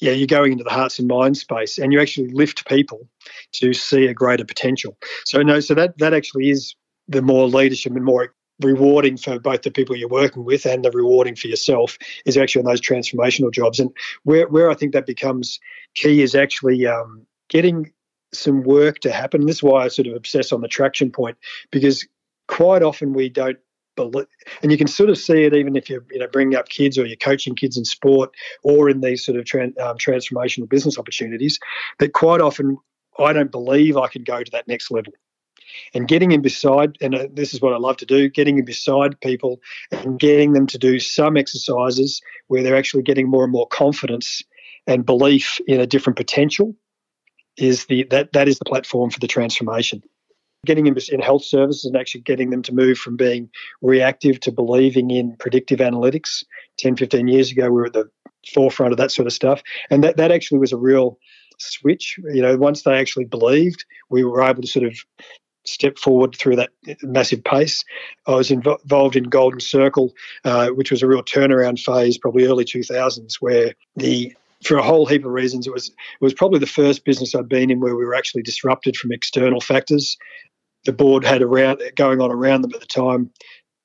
yeah, 0.00 0.12
you're 0.12 0.26
going 0.26 0.52
into 0.52 0.64
the 0.64 0.70
hearts 0.70 0.98
and 0.98 1.06
minds 1.06 1.40
space, 1.40 1.78
and 1.78 1.92
you 1.92 2.00
actually 2.00 2.28
lift 2.28 2.66
people 2.66 3.06
to 3.52 3.74
see 3.74 4.06
a 4.06 4.14
greater 4.14 4.44
potential. 4.44 4.96
So 5.26 5.42
no, 5.42 5.60
so 5.60 5.74
that 5.74 5.98
that 5.98 6.14
actually 6.14 6.50
is 6.50 6.74
the 7.06 7.22
more 7.22 7.46
leadership 7.46 7.94
and 7.94 8.04
more 8.04 8.34
rewarding 8.60 9.16
for 9.16 9.38
both 9.38 9.62
the 9.62 9.70
people 9.70 9.96
you're 9.96 10.08
working 10.08 10.44
with 10.44 10.64
and 10.64 10.84
the 10.84 10.90
rewarding 10.90 11.34
for 11.34 11.48
yourself 11.48 11.98
is 12.24 12.36
actually 12.36 12.60
on 12.60 12.66
those 12.66 12.80
transformational 12.80 13.52
jobs. 13.52 13.80
And 13.80 13.90
where, 14.22 14.46
where 14.48 14.70
I 14.70 14.74
think 14.74 14.92
that 14.92 15.06
becomes 15.06 15.58
key 15.94 16.22
is 16.22 16.34
actually 16.34 16.86
um, 16.86 17.26
getting 17.48 17.92
some 18.32 18.62
work 18.62 19.00
to 19.00 19.12
happen. 19.12 19.46
This 19.46 19.56
is 19.56 19.62
why 19.62 19.84
I 19.84 19.88
sort 19.88 20.08
of 20.08 20.14
obsess 20.14 20.52
on 20.52 20.60
the 20.60 20.68
traction 20.68 21.10
point 21.10 21.36
because 21.70 22.06
quite 22.48 22.82
often 22.82 23.12
we 23.12 23.28
don't 23.28 23.58
believe, 23.96 24.26
and 24.62 24.72
you 24.72 24.78
can 24.78 24.88
sort 24.88 25.10
of 25.10 25.16
see 25.16 25.44
it 25.44 25.54
even 25.54 25.76
if 25.76 25.88
you're 25.88 26.04
you 26.10 26.18
know 26.18 26.26
bringing 26.26 26.56
up 26.56 26.68
kids 26.68 26.98
or 26.98 27.06
you're 27.06 27.16
coaching 27.16 27.54
kids 27.54 27.76
in 27.76 27.84
sport 27.84 28.30
or 28.62 28.88
in 28.88 29.00
these 29.00 29.24
sort 29.24 29.38
of 29.38 29.42
um, 29.80 29.98
transformational 29.98 30.68
business 30.68 30.98
opportunities 30.98 31.58
that 32.00 32.12
quite 32.12 32.40
often 32.40 32.76
I 33.18 33.32
don't 33.32 33.52
believe 33.52 33.96
I 33.96 34.08
can 34.08 34.24
go 34.24 34.42
to 34.42 34.50
that 34.50 34.66
next 34.66 34.90
level 34.90 35.12
and 35.94 36.08
getting 36.08 36.32
in 36.32 36.42
beside, 36.42 36.96
and 37.00 37.14
uh, 37.14 37.26
this 37.32 37.54
is 37.54 37.60
what 37.60 37.72
I 37.72 37.78
love 37.78 37.96
to 37.98 38.06
do, 38.06 38.28
getting 38.28 38.58
in 38.58 38.64
beside 38.64 39.20
people 39.20 39.60
and 39.90 40.18
getting 40.18 40.52
them 40.52 40.66
to 40.68 40.78
do 40.78 40.98
some 40.98 41.36
exercises 41.36 42.20
where 42.48 42.62
they're 42.62 42.76
actually 42.76 43.02
getting 43.02 43.28
more 43.28 43.44
and 43.44 43.52
more 43.52 43.68
confidence 43.68 44.42
and 44.86 45.06
belief 45.06 45.60
in 45.66 45.80
a 45.80 45.86
different 45.86 46.16
potential 46.16 46.74
is 47.56 47.86
the 47.86 48.04
that 48.10 48.32
that 48.32 48.48
is 48.48 48.58
the 48.58 48.64
platform 48.64 49.10
for 49.10 49.20
the 49.20 49.28
transformation. 49.28 50.02
Getting 50.66 50.84
them 50.84 50.96
in 51.12 51.20
health 51.20 51.44
services 51.44 51.84
and 51.84 51.96
actually 51.96 52.22
getting 52.22 52.50
them 52.50 52.62
to 52.62 52.74
move 52.74 52.96
from 52.96 53.16
being 53.16 53.50
reactive 53.82 54.40
to 54.40 54.52
believing 54.52 55.10
in 55.10 55.36
predictive 55.36 55.78
analytics. 55.78 56.42
10, 56.78 56.96
15 56.96 57.28
years 57.28 57.52
ago, 57.52 57.64
we 57.64 57.76
were 57.76 57.86
at 57.86 57.92
the 57.92 58.10
forefront 58.52 58.92
of 58.92 58.96
that 58.96 59.10
sort 59.10 59.26
of 59.26 59.32
stuff. 59.34 59.62
And 59.90 60.02
that, 60.02 60.16
that 60.16 60.32
actually 60.32 60.58
was 60.58 60.72
a 60.72 60.78
real 60.78 61.18
switch. 61.58 62.18
You 62.32 62.40
know, 62.40 62.56
once 62.56 62.82
they 62.82 62.94
actually 62.94 63.26
believed, 63.26 63.84
we 64.08 64.24
were 64.24 64.42
able 64.42 64.62
to 64.62 64.68
sort 64.68 64.86
of 64.86 64.96
step 65.64 65.98
forward 65.98 66.36
through 66.36 66.56
that 66.56 66.70
massive 67.02 67.42
pace. 67.42 67.84
I 68.26 68.34
was 68.34 68.50
inv- 68.50 68.82
involved 68.82 69.16
in 69.16 69.24
Golden 69.24 69.60
Circle, 69.60 70.14
uh, 70.44 70.68
which 70.68 70.90
was 70.90 71.02
a 71.02 71.06
real 71.06 71.22
turnaround 71.22 71.80
phase, 71.80 72.18
probably 72.18 72.46
early 72.46 72.64
2000s, 72.64 73.36
where 73.40 73.74
the 73.96 74.34
for 74.64 74.78
a 74.78 74.82
whole 74.82 75.04
heap 75.04 75.24
of 75.24 75.32
reasons, 75.32 75.66
it 75.66 75.72
was 75.72 75.88
it 75.88 76.22
was 76.22 76.34
probably 76.34 76.58
the 76.58 76.66
first 76.66 77.04
business 77.04 77.34
I'd 77.34 77.48
been 77.48 77.70
in 77.70 77.80
where 77.80 77.96
we 77.96 78.04
were 78.04 78.14
actually 78.14 78.42
disrupted 78.42 78.96
from 78.96 79.12
external 79.12 79.60
factors. 79.60 80.16
The 80.84 80.92
board 80.92 81.24
had 81.24 81.42
around 81.42 81.82
going 81.96 82.20
on 82.20 82.30
around 82.30 82.62
them 82.62 82.72
at 82.74 82.80
the 82.80 82.86
time. 82.86 83.30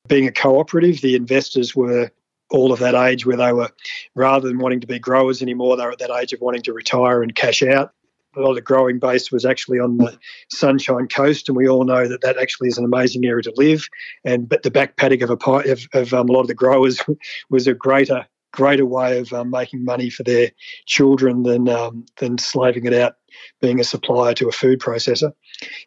Being 0.08 0.27
a 0.27 0.32
cooperative, 0.32 1.01
the 1.01 1.15
investors 1.15 1.75
were 1.75 2.12
all 2.49 2.71
of 2.71 2.80
that 2.80 2.95
age 2.95 3.25
where 3.25 3.38
they 3.38 3.54
were 3.54 3.69
rather 4.15 4.47
than 4.47 4.58
wanting 4.58 4.80
to 4.82 4.88
be 4.88 4.99
growers 4.99 5.41
anymore, 5.41 5.77
they 5.77 5.86
were 5.86 5.91
at 5.91 5.99
that 5.99 6.15
age 6.15 6.34
of 6.34 6.41
wanting 6.41 6.63
to 6.63 6.73
retire 6.73 7.21
and 7.21 7.36
cash 7.36 7.62
out 7.62 7.93
a 8.36 8.39
lot 8.42 8.50
of 8.50 8.56
the 8.56 8.62
growing 8.62 9.00
base 9.00 9.32
was 9.32 9.46
actually 9.46 9.80
on 9.80 9.98
the 9.98 10.18
Sunshine 10.50 11.08
Coast, 11.08 11.50
and 11.50 11.58
we 11.58 11.68
all 11.68 11.84
know 11.84 12.08
that 12.08 12.22
that 12.22 12.38
actually 12.38 12.70
is 12.70 12.78
an 12.78 12.86
amazing 12.86 13.26
area 13.26 13.44
to 13.44 13.54
live. 13.56 13.88
And 14.24 14.48
but 14.48 14.63
the 14.63 14.72
back 14.72 14.98
paddock 14.98 15.22
of 15.22 15.30
a 15.30 15.52
of, 15.72 15.88
of 15.94 16.13
um, 16.13 16.30
a 16.30 16.32
lot 16.32 16.42
of 16.42 16.48
the 16.48 16.54
growers 16.54 17.02
was 17.50 17.68
a 17.68 17.74
greater 17.74 18.28
greater 18.52 18.86
way 18.86 19.20
of 19.20 19.32
um, 19.32 19.52
making 19.52 19.86
money 19.86 20.10
for 20.10 20.24
their 20.24 20.52
children 20.86 21.44
than 21.44 21.68
um, 21.70 22.06
than 22.18 22.38
slaving 22.38 22.86
it 22.86 22.94
out 22.94 23.15
being 23.62 23.80
a 23.80 23.84
supplier 23.84 24.34
to 24.34 24.48
a 24.48 24.52
food 24.52 24.80
processor. 24.80 25.32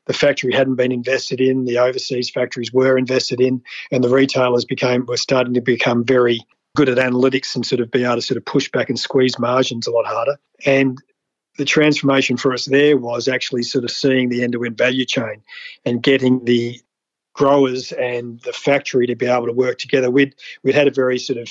The 0.07 0.13
factory 0.13 0.53
hadn't 0.53 0.77
been 0.77 0.93
invested 0.93 1.41
in; 1.41 1.65
the 1.65 1.79
overseas 1.79 2.31
factories 2.31 2.73
were 2.73 2.99
invested 2.99 3.41
in, 3.41 3.63
and 3.91 4.03
the 4.03 4.09
retailers 4.09 4.65
became 4.65 5.07
were 5.07 5.17
starting 5.17 5.55
to 5.55 5.61
become 5.61 6.05
very 6.05 6.41
good 6.75 6.89
at 6.89 6.99
analytics 6.99 7.55
and 7.55 7.67
sort 7.67 7.81
of 7.81 7.91
be 7.91 8.05
able 8.05 8.17
to 8.17 8.23
sort 8.23 8.39
of 8.39 8.45
push 8.45 8.71
back 8.71 8.89
and 8.89 8.99
squeeze 8.99 9.39
margins 9.39 9.87
a 9.87 9.91
lot 9.91 10.07
harder. 10.07 10.39
And 10.65 10.99
the 11.59 11.65
transformation 11.65 12.37
for 12.37 12.53
us 12.53 12.65
there 12.65 12.97
was 12.97 13.29
actually 13.29 13.63
sort 13.63 13.85
of 13.85 13.91
seeing 13.91 14.29
the 14.29 14.43
end 14.43 14.53
to 14.53 14.65
end 14.65 14.79
value 14.79 15.05
chain 15.05 15.43
and 15.85 16.03
getting 16.03 16.45
the 16.45 16.81
growers 17.35 17.93
and 17.93 18.41
the 18.41 18.53
factory 18.53 19.07
to 19.07 19.17
be 19.17 19.27
able 19.27 19.47
to 19.47 19.53
work 19.53 19.79
together. 19.79 20.11
We'd, 20.11 20.35
we'd 20.63 20.75
had 20.75 20.89
a 20.89 20.93
very 20.93 21.19
sort 21.19 21.39
of 21.39 21.49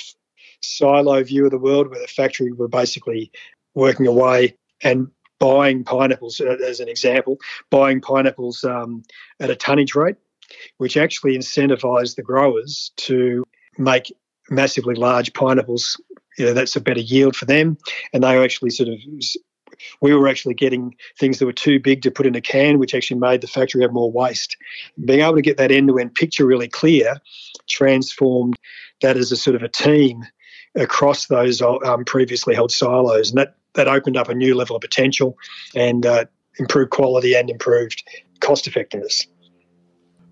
silo 0.61 1.23
view 1.23 1.45
of 1.45 1.51
the 1.51 1.57
world 1.57 1.89
where 1.89 1.99
the 1.99 2.07
factory 2.07 2.51
were 2.51 2.67
basically 2.67 3.31
working 3.73 4.07
away 4.07 4.55
and 4.83 5.07
buying 5.39 5.83
pineapples, 5.83 6.39
uh, 6.39 6.57
as 6.65 6.79
an 6.79 6.87
example, 6.87 7.37
buying 7.69 7.99
pineapples 7.99 8.63
um, 8.63 9.03
at 9.39 9.49
a 9.49 9.55
tonnage 9.55 9.95
rate, 9.95 10.17
which 10.77 10.97
actually 10.97 11.35
incentivized 11.35 12.15
the 12.15 12.21
growers 12.21 12.91
to 12.97 13.43
make 13.77 14.13
massively 14.49 14.93
large 14.93 15.33
pineapples. 15.33 15.99
You 16.37 16.45
know, 16.45 16.53
that's 16.53 16.75
a 16.75 16.81
better 16.81 17.01
yield 17.01 17.35
for 17.35 17.45
them. 17.45 17.77
And 18.13 18.23
they 18.23 18.41
actually 18.43 18.69
sort 18.69 18.89
of 18.89 18.99
we 20.01 20.13
were 20.13 20.27
actually 20.27 20.53
getting 20.53 20.95
things 21.17 21.39
that 21.39 21.45
were 21.45 21.53
too 21.53 21.79
big 21.79 22.01
to 22.01 22.11
put 22.11 22.25
in 22.25 22.35
a 22.35 22.41
can, 22.41 22.79
which 22.79 22.93
actually 22.93 23.19
made 23.19 23.41
the 23.41 23.47
factory 23.47 23.81
have 23.81 23.93
more 23.93 24.11
waste. 24.11 24.57
Being 25.03 25.21
able 25.21 25.35
to 25.35 25.41
get 25.41 25.57
that 25.57 25.71
end 25.71 25.87
to 25.87 25.97
end 25.97 26.15
picture 26.15 26.45
really 26.45 26.67
clear 26.67 27.19
transformed 27.69 28.57
that 29.01 29.17
as 29.17 29.31
a 29.31 29.37
sort 29.37 29.55
of 29.55 29.63
a 29.63 29.69
team 29.69 30.23
across 30.75 31.27
those 31.27 31.61
um, 31.61 32.05
previously 32.05 32.55
held 32.55 32.71
silos. 32.71 33.29
And 33.29 33.39
that, 33.39 33.55
that 33.73 33.87
opened 33.87 34.17
up 34.17 34.29
a 34.29 34.35
new 34.35 34.55
level 34.55 34.75
of 34.75 34.81
potential 34.81 35.37
and 35.75 36.05
uh, 36.05 36.25
improved 36.59 36.91
quality 36.91 37.33
and 37.33 37.49
improved 37.49 38.03
cost 38.39 38.67
effectiveness. 38.67 39.27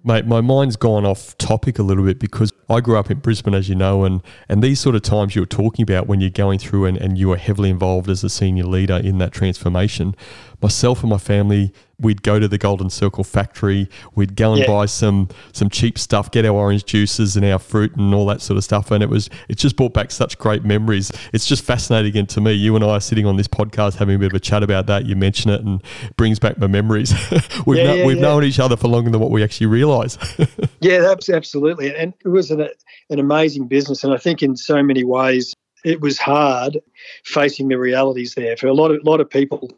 Mate, 0.01 0.25
my 0.25 0.39
mind's 0.39 0.77
gone 0.77 1.05
off 1.05 1.37
topic 1.37 1.77
a 1.77 1.83
little 1.83 2.05
bit 2.05 2.19
because 2.19 2.53
I 2.69 2.79
grew 2.79 2.97
up 2.97 3.11
in 3.11 3.19
Brisbane, 3.19 3.53
as 3.53 3.67
you 3.67 3.75
know, 3.75 4.05
and, 4.05 4.21
and 4.47 4.63
these 4.63 4.79
sort 4.79 4.95
of 4.95 5.01
times 5.01 5.35
you 5.35 5.41
were 5.41 5.45
talking 5.45 5.83
about 5.83 6.07
when 6.07 6.21
you're 6.21 6.29
going 6.29 6.57
through 6.57 6.85
and, 6.85 6.95
and 6.97 7.17
you 7.17 7.31
are 7.33 7.37
heavily 7.37 7.69
involved 7.69 8.09
as 8.09 8.23
a 8.23 8.29
senior 8.29 8.63
leader 8.63 8.95
in 8.95 9.17
that 9.17 9.33
transformation. 9.33 10.15
Myself 10.61 11.01
and 11.01 11.09
my 11.09 11.17
family, 11.17 11.73
we'd 11.99 12.23
go 12.23 12.39
to 12.39 12.47
the 12.47 12.57
Golden 12.57 12.89
Circle 12.89 13.23
factory. 13.23 13.89
We'd 14.15 14.35
go 14.35 14.53
and 14.53 14.61
yeah. 14.61 14.67
buy 14.67 14.85
some 14.85 15.29
some 15.51 15.69
cheap 15.69 15.97
stuff, 15.97 16.31
get 16.31 16.45
our 16.45 16.53
orange 16.53 16.85
juices 16.85 17.35
and 17.35 17.45
our 17.45 17.59
fruit 17.59 17.95
and 17.95 18.13
all 18.13 18.25
that 18.27 18.41
sort 18.41 18.57
of 18.57 18.63
stuff. 18.63 18.91
And 18.91 19.03
it 19.03 19.09
was 19.09 19.29
it 19.47 19.57
just 19.57 19.75
brought 19.75 19.93
back 19.93 20.11
such 20.11 20.37
great 20.37 20.63
memories. 20.63 21.11
It's 21.33 21.45
just 21.45 21.63
fascinating 21.63 22.17
and 22.17 22.29
to 22.29 22.41
me. 22.41 22.53
You 22.53 22.75
and 22.75 22.83
I 22.83 22.89
are 22.89 22.99
sitting 23.01 23.25
on 23.25 23.37
this 23.37 23.47
podcast 23.47 23.95
having 23.95 24.15
a 24.15 24.19
bit 24.19 24.31
of 24.31 24.35
a 24.35 24.39
chat 24.39 24.63
about 24.63 24.87
that. 24.87 25.05
You 25.05 25.15
mention 25.15 25.51
it 25.51 25.61
and 25.61 25.81
it 26.03 26.17
brings 26.17 26.39
back 26.39 26.57
my 26.57 26.67
memories. 26.67 27.13
we've 27.65 27.79
yeah, 27.79 27.93
yeah, 27.93 28.05
we've 28.05 28.19
known 28.19 28.43
each 28.43 28.59
other 28.59 28.77
for 28.77 28.87
longer 28.87 29.09
than 29.09 29.19
what 29.19 29.31
we 29.31 29.43
actually 29.43 29.67
realise. 29.67 30.17
yeah, 30.81 30.99
that's 30.99 31.29
absolutely. 31.29 31.95
And 31.95 32.13
it 32.23 32.29
was 32.29 32.51
an, 32.51 32.67
an 33.09 33.19
amazing 33.19 33.67
business. 33.67 34.03
And 34.03 34.13
I 34.13 34.17
think 34.17 34.41
in 34.41 34.55
so 34.55 34.81
many 34.81 35.03
ways 35.03 35.53
it 35.83 36.01
was 36.01 36.17
hard 36.17 36.77
facing 37.23 37.69
the 37.69 37.77
realities 37.77 38.35
there 38.35 38.57
for 38.57 38.67
a 38.67 38.73
lot 38.73 38.91
of 38.91 38.97
a 38.97 39.09
lot 39.09 39.21
of 39.21 39.29
people 39.29 39.71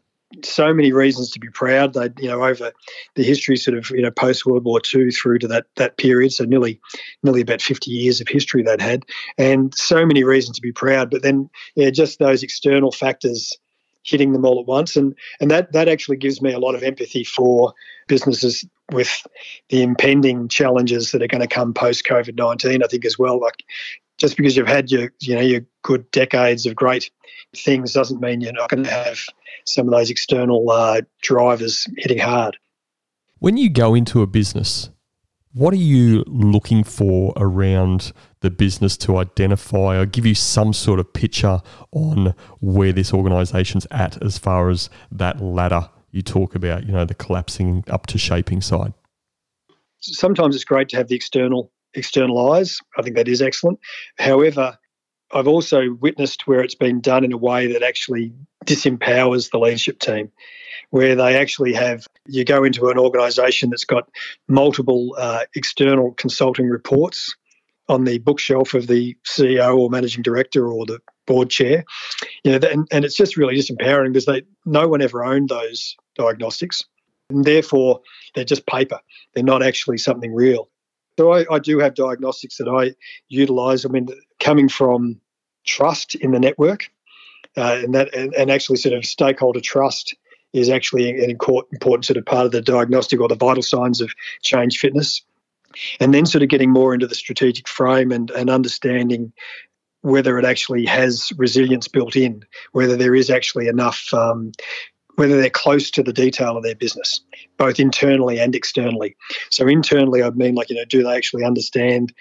so 0.44 0.74
many 0.74 0.92
reasons 0.92 1.32
to 1.32 1.40
be 1.40 1.50
proud. 1.50 1.94
They, 1.94 2.10
you 2.18 2.30
know, 2.30 2.44
over 2.44 2.72
the 3.16 3.24
history, 3.24 3.58
sort 3.58 3.78
of, 3.78 3.90
you 3.90 4.02
know, 4.02 4.12
post 4.12 4.46
World 4.46 4.64
War 4.64 4.82
II 4.94 5.12
through 5.12 5.40
to 5.40 5.48
that 5.48 5.66
that 5.76 5.98
period, 5.98 6.34
so 6.34 6.46
nearly 6.46 6.80
nearly 7.24 7.42
about 7.42 7.62
fifty 7.62 7.92
years 7.92 8.22
of 8.22 8.28
history 8.28 8.64
they'd 8.64 8.82
had, 8.82 9.06
and 9.38 9.74
so 9.76 10.06
many 10.06 10.24
reasons 10.24 10.58
to 10.58 10.62
be 10.62 10.72
proud. 10.72 11.10
But 11.12 11.24
then, 11.24 11.50
yeah, 11.76 11.90
just 11.90 12.20
those 12.20 12.44
external 12.44 12.92
factors 12.92 13.58
hitting 14.04 14.34
them 14.34 14.46
all 14.46 14.60
at 14.60 14.66
once, 14.66 14.96
and 14.96 15.16
and 15.40 15.52
that 15.52 15.72
that 15.74 15.88
actually 15.88 16.18
gives 16.18 16.42
me 16.42 16.54
a 16.54 16.60
lot 16.60 16.76
of 16.76 16.84
empathy 16.84 17.24
for 17.24 17.74
businesses 18.08 18.66
with 18.92 19.26
the 19.70 19.82
impending 19.82 20.50
challenges 20.50 21.12
that 21.12 21.22
are 21.22 21.28
going 21.28 21.42
to 21.42 21.48
come 21.48 21.74
post 21.74 22.06
COVID 22.06 22.38
nineteen. 22.38 22.84
I 22.84 22.88
think 22.88 23.06
as 23.06 23.20
well, 23.20 23.40
like 23.40 23.64
just 24.22 24.38
because 24.38 24.56
you've 24.56 24.68
had 24.68 24.92
your 24.92 25.12
you 25.20 25.36
know 25.36 25.42
your 25.42 25.62
good 25.82 26.10
decades 26.12 26.68
of 26.68 26.76
great 26.76 27.10
things 27.56 27.92
doesn't 27.92 28.22
mean 28.22 28.40
you're 28.40 28.54
not 28.54 28.70
going 28.70 28.84
to 28.84 28.90
have 28.90 29.20
some 29.66 29.88
of 29.88 29.92
those 29.92 30.12
external 30.12 30.70
uh, 30.70 31.02
drivers 31.22 31.88
hitting 31.98 32.20
hard. 32.20 32.58
When 33.40 33.58
you 33.58 33.70
go 33.70 33.96
into 33.96 34.22
a 34.22 34.28
business, 34.28 34.92
what 35.54 35.74
are 35.74 35.78
you 35.78 36.24
looking 36.28 36.84
for 36.84 37.34
around 37.36 38.14
the 38.42 38.52
business 38.52 38.96
to 38.98 39.18
identify 39.18 39.98
or 39.98 40.06
give 40.06 40.26
you 40.26 40.36
some 40.36 40.72
sort 40.72 41.00
of 41.00 41.12
picture 41.12 41.60
on 41.92 42.36
where 42.60 42.94
this 42.94 43.14
organization's 43.14 43.88
at 43.90 44.22
as 44.24 44.38
far 44.38 44.70
as 44.70 44.90
that 45.12 45.42
ladder 45.42 45.90
you 46.12 46.22
talk 46.22 46.54
about, 46.54 46.86
you 46.86 46.94
know, 46.94 47.06
the 47.06 47.16
collapsing 47.16 47.84
up 47.88 48.06
to 48.08 48.20
shaping 48.20 48.62
side? 48.62 48.94
Sometimes 50.00 50.56
it's 50.56 50.64
great 50.64 50.90
to 50.90 50.98
have 50.98 51.08
the 51.08 51.16
external 51.16 51.72
external 51.94 52.52
eyes. 52.52 52.80
I 52.98 53.02
think 53.02 53.16
that 53.16 53.28
is 53.28 53.42
excellent. 53.42 53.80
However, 54.18 54.78
I've 55.34 55.48
also 55.48 55.94
witnessed 56.00 56.48
where 56.48 56.62
it's 56.62 56.76
been 56.76 57.02
done 57.02 57.24
in 57.24 57.32
a 57.32 57.38
way 57.38 57.72
that 57.74 57.84
actually 57.84 58.34
disempowers 58.66 59.50
the 59.50 59.60
leadership 59.60 60.00
team, 60.00 60.32
where 60.90 61.16
they 61.16 61.38
actually 61.38 61.74
have 61.74 62.06
you 62.28 62.44
go 62.44 62.64
into 62.64 62.90
an 62.90 62.98
organisation 62.98 63.70
that's 63.70 63.86
got 63.86 64.10
multiple 64.48 65.16
uh, 65.18 65.46
external 65.56 66.12
consulting 66.14 66.68
reports 66.68 67.36
on 67.90 68.04
the 68.06 68.20
bookshelf 68.20 68.74
of 68.74 68.88
the 68.88 69.16
CEO 69.26 69.78
or 69.78 69.90
managing 69.90 70.22
director 70.22 70.68
or 70.68 70.86
the 70.86 71.00
board 71.28 71.50
chair, 71.50 71.84
you 72.44 72.52
know, 72.58 72.68
and, 72.68 72.88
and 72.92 73.06
it's 73.06 73.16
just 73.16 73.38
really 73.38 73.56
disempowering 73.56 74.14
because 74.14 74.26
they 74.26 74.44
no 74.66 74.88
one 74.88 75.02
ever 75.02 75.24
owned 75.24 75.50
those 75.50 75.96
diagnostics, 76.16 76.84
and 77.30 77.46
therefore 77.46 78.02
they're 78.36 78.44
just 78.44 78.66
paper. 78.66 79.00
They're 79.34 79.44
not 79.44 79.64
actually 79.64 79.98
something 79.98 80.34
real. 80.34 80.70
So 81.18 81.34
I, 81.34 81.46
I 81.52 81.60
do 81.60 81.80
have 81.80 81.94
diagnostics 81.94 82.58
that 82.58 82.68
I 82.68 82.96
utilise. 83.28 83.86
I 83.86 83.90
mean, 83.90 84.08
coming 84.40 84.70
from 84.70 85.20
trust 85.66 86.16
in 86.16 86.32
the 86.32 86.40
network, 86.40 86.90
uh, 87.58 87.80
and 87.84 87.94
that 87.94 88.14
and, 88.16 88.34
and, 88.34 88.50
actually 88.50 88.78
sort 88.78 88.96
of 88.96 89.06
stakeholder 89.06 89.60
trust 89.60 90.16
is 90.54 90.70
actually 90.70 91.10
an 91.10 91.30
important 91.30 92.06
sort 92.06 92.18
of 92.18 92.26
part 92.26 92.46
of 92.46 92.52
the 92.52 92.62
diagnostic 92.62 93.20
or 93.20 93.28
the 93.28 93.36
vital 93.36 93.64
signs 93.64 94.02
of 94.02 94.14
change 94.42 94.80
fitness. 94.80 95.22
And 96.00 96.14
then 96.14 96.26
sort 96.26 96.44
of 96.44 96.50
getting 96.50 96.72
more 96.72 96.94
into 96.94 97.08
the 97.08 97.16
strategic 97.16 97.68
frame 97.68 98.12
and, 98.12 98.30
and 98.32 98.50
understanding 98.50 99.32
whether 100.02 100.38
it 100.38 100.46
actually 100.46 100.86
has 100.86 101.32
resilience 101.38 101.88
built 101.88 102.16
in, 102.16 102.44
whether 102.72 102.98
there 102.98 103.16
is 103.16 103.30
actually 103.30 103.68
enough 103.68 104.14
um, 104.14 104.52
whether 105.22 105.40
they're 105.40 105.52
close 105.52 105.92
to 105.92 106.02
the 106.02 106.12
detail 106.12 106.58
of 106.58 106.64
their 106.64 106.74
business, 106.74 107.22
both 107.56 107.80
internally 107.80 108.40
and 108.40 108.56
externally. 108.56 109.16
So 109.52 109.68
internally, 109.68 110.24
I 110.24 110.32
mean, 110.32 110.56
like 110.56 110.72
you 110.72 110.76
know, 110.76 110.86
do 110.86 111.04
they 111.04 111.16
actually 111.16 111.44
understand 111.44 112.12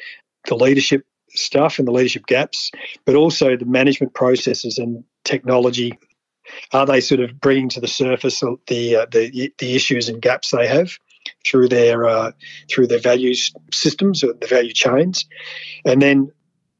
the 0.46 0.54
leadership 0.54 1.06
stuff 1.30 1.78
and 1.78 1.88
the 1.88 1.92
leadership 1.92 2.26
gaps, 2.26 2.70
but 3.06 3.14
also 3.14 3.56
the 3.56 3.64
management 3.64 4.12
processes 4.12 4.76
and 4.76 5.02
technology. 5.24 5.98
Are 6.74 6.84
they 6.84 7.00
sort 7.00 7.20
of 7.20 7.40
bringing 7.40 7.70
to 7.70 7.80
the 7.80 7.88
surface 7.88 8.40
the 8.66 8.96
uh, 8.96 9.06
the, 9.10 9.50
the 9.58 9.74
issues 9.74 10.10
and 10.10 10.20
gaps 10.20 10.50
they 10.50 10.66
have 10.66 10.90
through 11.46 11.70
their 11.70 12.04
uh, 12.06 12.32
through 12.70 12.88
their 12.88 12.98
value 12.98 13.32
systems 13.72 14.22
or 14.22 14.34
the 14.34 14.46
value 14.46 14.74
chains, 14.74 15.24
and 15.86 16.02
then 16.02 16.32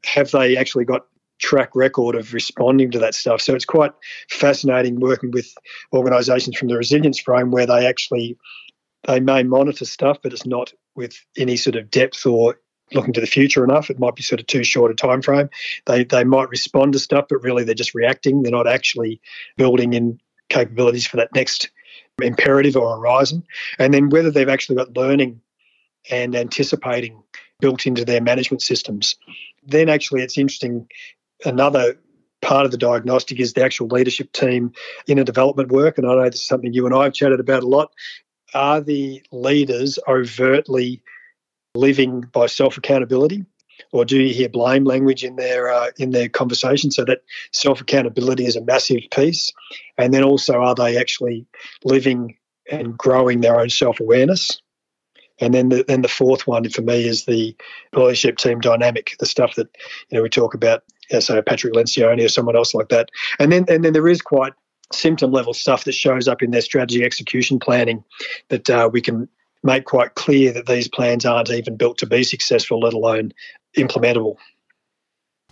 have 0.05 0.31
they 0.33 0.59
actually 0.59 0.85
got 0.85 1.07
track 1.41 1.75
record 1.75 2.15
of 2.15 2.33
responding 2.33 2.91
to 2.93 2.99
that 3.01 3.15
stuff. 3.15 3.41
So 3.41 3.55
it's 3.55 3.65
quite 3.65 3.93
fascinating 4.31 5.01
working 5.01 5.31
with 5.31 5.53
organisations 5.93 6.57
from 6.57 6.69
the 6.69 6.77
resilience 6.77 7.19
frame 7.19 7.51
where 7.51 7.67
they 7.67 7.87
actually 7.87 8.39
they 9.07 9.19
may 9.19 9.43
monitor 9.43 9.87
stuff, 9.87 10.19
but 10.23 10.33
it's 10.33 10.47
not 10.47 10.73
with 10.95 11.15
any 11.37 11.57
sort 11.57 11.77
of 11.77 11.91
depth 11.91 12.27
or 12.27 12.61
looking 12.93 13.15
to 13.15 13.21
the 13.21 13.27
future 13.27 13.65
enough. 13.65 13.89
It 13.89 13.99
might 13.99 14.17
be 14.17 14.23
sort 14.23 14.41
of 14.41 14.47
too 14.47 14.65
short 14.65 14.91
a 14.91 14.95
time 14.95 15.23
frame. 15.23 15.49
They 15.87 16.05
they 16.05 16.25
might 16.25 16.51
respond 16.51 16.93
to 16.93 16.99
stuff, 16.99 17.27
but 17.29 17.43
really 17.43 17.65
they're 17.65 17.75
just 17.75 17.95
reacting. 17.95 18.43
They're 18.43 18.53
not 18.53 18.69
actually 18.69 19.21
building 19.57 19.95
in 19.95 20.21
capabilities 20.49 21.07
for 21.07 21.17
that 21.17 21.35
next 21.35 21.71
imperative 22.21 22.77
or 22.77 22.97
horizon. 22.97 23.45
And 23.79 23.95
then 23.95 24.11
whether 24.11 24.31
they've 24.31 24.49
actually 24.49 24.77
got 24.77 24.97
learning 24.97 25.41
and 26.11 26.35
anticipating 26.35 27.23
built 27.61 27.87
into 27.87 28.05
their 28.05 28.21
management 28.21 28.63
systems. 28.63 29.17
Then 29.67 29.89
actually 29.89 30.23
it's 30.23 30.39
interesting 30.39 30.89
another 31.45 31.97
part 32.43 32.65
of 32.65 32.71
the 32.71 32.79
diagnostic 32.79 33.39
is 33.41 33.53
the 33.53 33.65
actual 33.65 33.89
leadership 33.89 34.33
team 34.33 34.73
in 35.07 35.19
a 35.19 35.25
development 35.25 35.71
work. 35.71 35.99
And 35.99 36.07
I 36.07 36.15
know 36.15 36.25
this 36.25 36.41
is 36.41 36.47
something 36.47 36.73
you 36.73 36.87
and 36.87 36.95
I 36.95 37.05
have 37.05 37.13
chatted 37.13 37.41
about 37.41 37.63
a 37.63 37.69
lot. 37.69 37.93
Are 38.55 38.81
the 38.81 39.23
leaders 39.31 39.99
overtly 40.09 41.03
living 41.75 42.23
by 42.23 42.47
self 42.47 42.77
accountability? 42.77 43.45
Or 43.93 44.05
do 44.05 44.21
you 44.21 44.35
hear 44.35 44.49
blame 44.49 44.85
language 44.85 45.25
in 45.25 45.37
their 45.37 45.71
uh, 45.71 45.91
in 45.99 46.11
their 46.11 46.29
conversation? 46.29 46.91
So 46.91 47.05
that 47.05 47.23
self 47.53 47.81
accountability 47.81 48.45
is 48.45 48.57
a 48.57 48.61
massive 48.61 49.03
piece, 49.11 49.53
and 49.97 50.13
then 50.13 50.23
also 50.23 50.61
are 50.61 50.75
they 50.75 50.99
actually 50.99 51.47
living 51.85 52.37
and 52.71 52.97
growing 52.97 53.41
their 53.41 53.59
own 53.59 53.71
self 53.71 54.01
awareness? 54.01 54.61
And 55.41 55.55
then 55.55 55.71
the, 55.71 55.85
then 55.87 56.03
the 56.03 56.09
fourth 56.09 56.47
one 56.47 56.69
for 56.69 56.83
me 56.83 57.07
is 57.07 57.25
the 57.25 57.57
leadership 57.95 58.39
team 58.39 58.61
dynamic, 58.61 59.17
the 59.19 59.27
stuff 59.27 59.55
that 59.57 59.69
you 60.11 60.17
know 60.17 60.23
we 60.23 60.29
talk 60.29 60.55
about 60.55 60.83
so 61.19 61.43
Patrick 61.43 61.75
Lencioni 61.75 62.25
or 62.25 62.29
someone 62.29 62.57
else 62.57 62.75
like 62.75 62.89
that. 62.91 63.11
And 63.39 63.51
then 63.51 63.65
and 63.69 63.85
then 63.85 63.93
there 63.93 64.09
is 64.09 64.23
quite 64.23 64.53
symptom 64.93 65.31
level 65.33 65.55
stuff 65.55 65.85
that 65.85 65.93
shows 65.93 66.29
up 66.29 66.43
in 66.43 66.51
their 66.51 66.61
strategy 66.61 67.05
execution 67.05 67.59
planning 67.59 68.05
that 68.49 68.69
uh, 68.71 68.89
we 68.93 69.01
can 69.01 69.29
make 69.63 69.85
quite 69.85 70.15
clear 70.15 70.53
that 70.53 70.67
these 70.67 70.89
plans 70.89 71.25
aren't 71.25 71.51
even 71.51 71.77
built 71.77 71.99
to 71.99 72.07
be 72.07 72.23
successful, 72.23 72.81
let 72.81 72.95
alone 72.95 73.33
implementable. 73.77 74.37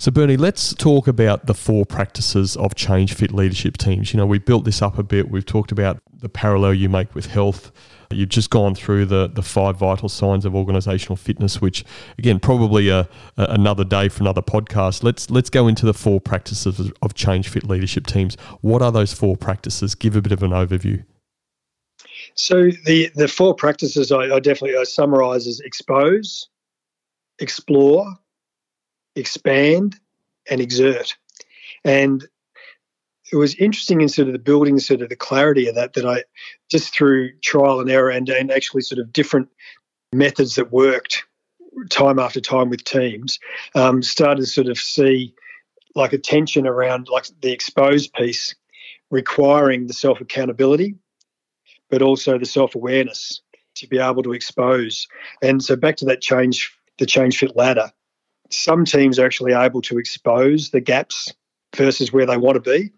So, 0.01 0.13
Bernie, 0.13 0.37
let's 0.37 0.75
talk 0.75 1.09
about 1.09 1.47
the 1.47 1.55
four 1.55 1.85
practices 1.85 2.57
of 2.57 2.77
change 2.77 3.15
fit 3.15 3.33
leadership 3.33 3.77
teams. 3.77 4.13
You 4.13 4.19
know, 4.19 4.27
we 4.27 4.39
built 4.39 4.65
this 4.65 4.81
up 4.81 4.97
a 4.97 5.03
bit. 5.03 5.29
We've 5.29 5.45
talked 5.45 5.73
about 5.73 5.99
the 6.13 6.29
parallel 6.29 6.75
you 6.75 6.89
make 6.89 7.17
with 7.17 7.27
health. 7.27 7.73
You've 8.13 8.29
just 8.29 8.49
gone 8.49 8.77
through 8.77 9.07
the, 9.07 9.29
the 9.29 9.43
five 9.43 9.77
vital 9.77 10.09
signs 10.09 10.45
of 10.45 10.53
organisational 10.53 11.19
fitness, 11.19 11.61
which 11.61 11.85
again 12.17 12.39
probably 12.39 12.89
a, 12.89 13.01
a, 13.37 13.45
another 13.47 13.83
day 13.83 14.09
for 14.09 14.23
another 14.23 14.41
podcast. 14.41 15.03
Let's 15.03 15.31
let's 15.31 15.51
go 15.51 15.67
into 15.67 15.85
the 15.85 15.93
four 15.93 16.21
practices 16.21 16.93
of 17.03 17.15
change 17.15 17.49
fit 17.49 17.65
leadership 17.65 18.07
teams. 18.07 18.37
What 18.61 18.83
are 18.83 18.93
those 18.93 19.13
four 19.13 19.37
practices? 19.37 19.97
Give 19.97 20.15
a 20.15 20.23
bit 20.23 20.33
of 20.33 20.45
an 20.45 20.53
overview. 20.53 21.05
So 22.35 22.71
the 22.85 23.11
the 23.17 23.27
four 23.27 23.53
practices 23.53 24.13
I, 24.13 24.37
I 24.37 24.39
definitely 24.39 24.79
I 24.79 24.85
summarise 24.85 25.49
as 25.49 25.59
expose, 25.61 26.49
explore, 27.41 28.07
expand, 29.19 29.99
and 30.51 30.61
exert. 30.61 31.17
And 31.85 32.27
it 33.33 33.37
was 33.37 33.55
interesting 33.57 34.01
in 34.01 34.09
sort 34.09 34.29
of 34.29 34.33
the 34.33 34.39
building 34.39 34.79
sort 34.79 35.03
of 35.03 35.09
the 35.09 35.17
clarity 35.17 35.69
of 35.69 35.75
that 35.75 35.95
that 35.95 36.07
I 36.07 36.25
just 36.71 36.95
through 36.95 37.33
trial 37.43 37.81
and 37.81 37.91
error 37.91 38.11
and, 38.11 38.29
and 38.29 38.51
actually 38.51 38.83
sort 38.83 38.99
of 38.99 39.13
different 39.13 39.49
methods 40.13 40.55
that 40.55 40.73
worked 40.73 41.25
time 41.91 42.19
after 42.19 42.41
time 42.41 42.71
with 42.71 42.85
teams 42.85 43.39
um, 43.75 44.03
started 44.03 44.41
to 44.41 44.47
sort 44.47 44.69
of 44.69 44.79
see 44.79 45.35
like 45.95 46.13
a 46.13 46.19
tension 46.19 46.67
around 46.67 47.09
like 47.09 47.27
the 47.43 47.53
exposed 47.53 48.13
piece 48.15 48.55
requiring 49.11 49.87
the 49.87 49.93
self 49.93 50.21
accountability 50.21 50.97
but 51.91 52.03
also 52.03 52.39
the 52.39 52.47
self 52.47 52.75
awareness 52.75 53.43
to 53.75 53.87
be 53.87 53.99
able 53.99 54.23
to 54.23 54.33
expose 54.33 55.07
and 55.43 55.63
so 55.63 55.77
back 55.77 55.97
to 55.97 56.07
that 56.07 56.23
change 56.23 56.75
the 56.99 57.07
change 57.07 57.39
fit 57.39 57.55
ladder 57.55 57.93
some 58.51 58.85
teams 58.85 59.19
are 59.19 59.27
actually 59.27 59.53
able 59.53 59.83
to 59.83 59.99
expose 59.99 60.71
the 60.71 60.81
gaps 60.81 61.33
versus 61.77 62.13
where 62.13 62.27
they 62.27 62.37
want 62.37 62.63
to 62.63 62.71
be 62.71 62.93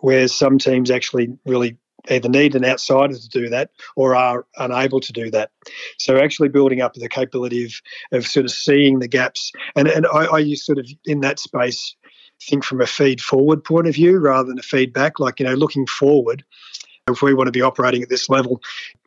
whereas 0.00 0.34
some 0.34 0.58
teams 0.58 0.90
actually 0.90 1.36
really 1.44 1.76
either 2.10 2.28
need 2.28 2.54
an 2.56 2.64
outsider 2.64 3.14
to 3.14 3.28
do 3.28 3.48
that 3.48 3.70
or 3.94 4.16
are 4.16 4.44
unable 4.56 5.00
to 5.00 5.12
do 5.12 5.30
that. 5.30 5.50
So 5.98 6.18
actually 6.18 6.48
building 6.48 6.80
up 6.80 6.94
the 6.94 7.08
capability 7.08 7.64
of, 7.64 7.72
of 8.10 8.26
sort 8.26 8.44
of 8.44 8.50
seeing 8.50 8.98
the 8.98 9.08
gaps. 9.08 9.52
And, 9.76 9.86
and 9.86 10.06
I, 10.06 10.24
I 10.26 10.38
use 10.38 10.66
sort 10.66 10.78
of 10.78 10.88
in 11.04 11.20
that 11.20 11.38
space 11.38 11.94
think 12.42 12.64
from 12.64 12.80
a 12.80 12.86
feed 12.86 13.20
forward 13.20 13.62
point 13.62 13.86
of 13.86 13.94
view 13.94 14.18
rather 14.18 14.48
than 14.48 14.58
a 14.58 14.62
feedback, 14.62 15.20
like, 15.20 15.38
you 15.38 15.46
know, 15.46 15.54
looking 15.54 15.86
forward, 15.86 16.44
if 17.08 17.22
we 17.22 17.34
want 17.34 17.46
to 17.46 17.52
be 17.52 17.62
operating 17.62 18.02
at 18.02 18.08
this 18.08 18.28
level, 18.28 18.60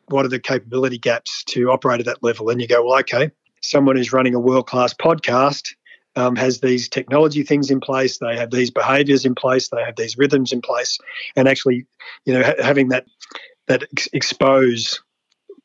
what 0.07 0.25
are 0.25 0.29
the 0.29 0.39
capability 0.39 0.97
gaps 0.97 1.43
to 1.43 1.69
operate 1.69 1.99
at 1.99 2.05
that 2.05 2.23
level? 2.23 2.49
And 2.49 2.61
you 2.61 2.67
go, 2.67 2.85
well, 2.85 2.99
okay, 2.99 3.31
someone 3.69 3.95
who's 3.95 4.13
running 4.13 4.35
a 4.35 4.39
world 4.39 4.67
class 4.67 4.93
podcast 4.93 5.73
um, 6.15 6.35
has 6.35 6.61
these 6.61 6.87
technology 6.87 7.43
things 7.43 7.69
in 7.69 7.79
place, 7.79 8.19
they 8.19 8.37
have 8.37 8.51
these 8.51 8.71
behaviours 8.71 9.25
in 9.25 9.35
place, 9.35 9.69
they 9.69 9.83
have 9.83 9.95
these 9.95 10.17
rhythms 10.17 10.51
in 10.53 10.61
place, 10.61 10.97
and 11.35 11.47
actually, 11.47 11.85
you 12.25 12.33
know, 12.33 12.43
ha- 12.43 12.63
having 12.63 12.89
that 12.89 13.05
that 13.67 13.83
ex- 13.91 14.09
expose 14.13 15.01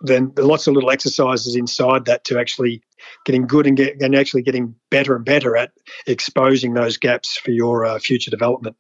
then 0.03 0.33
lots 0.39 0.67
of 0.67 0.75
little 0.75 0.91
exercises 0.91 1.55
inside 1.55 2.07
that 2.07 2.25
to 2.25 2.39
actually 2.39 2.83
getting 3.27 3.47
good 3.47 3.67
and 3.67 3.77
get 3.77 4.01
and 4.01 4.15
actually 4.17 4.43
getting 4.43 4.75
better 4.91 5.15
and 5.15 5.25
better 5.25 5.57
at 5.57 5.73
exposing 6.07 6.75
those 6.75 6.97
gaps 6.97 7.37
for 7.37 7.51
your 7.51 7.85
uh, 7.85 7.99
future 7.99 8.31
development 8.31 8.77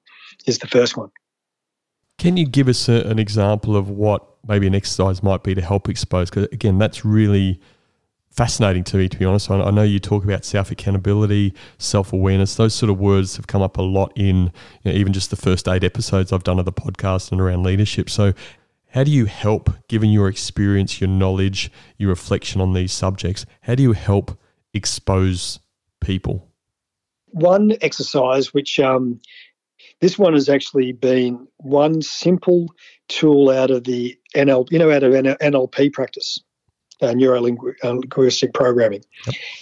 is 0.46 0.58
the 0.58 0.66
first 0.66 0.96
one. 0.96 1.10
Can 2.18 2.36
you 2.36 2.46
give 2.46 2.68
us 2.68 2.88
a, 2.88 3.02
an 3.06 3.18
example 3.18 3.76
of 3.76 3.88
what 3.88 4.26
maybe 4.46 4.66
an 4.66 4.74
exercise 4.74 5.22
might 5.22 5.42
be 5.42 5.54
to 5.54 5.62
help 5.62 5.88
expose? 5.88 6.30
Because 6.30 6.44
again, 6.52 6.78
that's 6.78 7.04
really 7.04 7.60
fascinating 8.30 8.84
to 8.84 8.96
me, 8.96 9.08
to 9.08 9.18
be 9.18 9.24
honest. 9.24 9.50
I 9.50 9.70
know 9.70 9.82
you 9.82 9.98
talk 9.98 10.24
about 10.24 10.44
self 10.44 10.70
accountability, 10.70 11.54
self 11.78 12.12
awareness. 12.12 12.54
Those 12.54 12.74
sort 12.74 12.90
of 12.90 12.98
words 12.98 13.36
have 13.36 13.46
come 13.46 13.62
up 13.62 13.76
a 13.76 13.82
lot 13.82 14.12
in 14.16 14.52
you 14.82 14.92
know, 14.92 14.92
even 14.92 15.12
just 15.12 15.30
the 15.30 15.36
first 15.36 15.68
eight 15.68 15.84
episodes 15.84 16.32
I've 16.32 16.44
done 16.44 16.58
of 16.58 16.64
the 16.64 16.72
podcast 16.72 17.32
and 17.32 17.40
around 17.40 17.62
leadership. 17.62 18.08
So, 18.08 18.32
how 18.88 19.04
do 19.04 19.10
you 19.10 19.26
help, 19.26 19.70
given 19.88 20.10
your 20.10 20.28
experience, 20.28 21.00
your 21.00 21.08
knowledge, 21.08 21.70
your 21.96 22.10
reflection 22.10 22.60
on 22.60 22.72
these 22.72 22.92
subjects, 22.92 23.46
how 23.62 23.74
do 23.74 23.82
you 23.82 23.92
help 23.92 24.36
expose 24.74 25.60
people? 26.00 26.48
One 27.26 27.76
exercise, 27.82 28.52
which 28.52 28.80
um, 28.80 29.20
this 30.00 30.18
one 30.18 30.32
has 30.32 30.48
actually 30.48 30.90
been 30.92 31.46
one 31.58 32.02
simple 32.02 32.74
tool 33.08 33.50
out 33.50 33.70
of 33.70 33.84
the 33.84 34.18
NL, 34.34 34.66
you 34.72 34.78
know, 34.78 34.90
out 34.90 35.04
of 35.04 35.12
NLP 35.12 35.92
practice 35.92 36.40
uh, 37.02 37.12
neuro 37.12 37.40
linguistic 37.40 38.52
programming. 38.54 39.02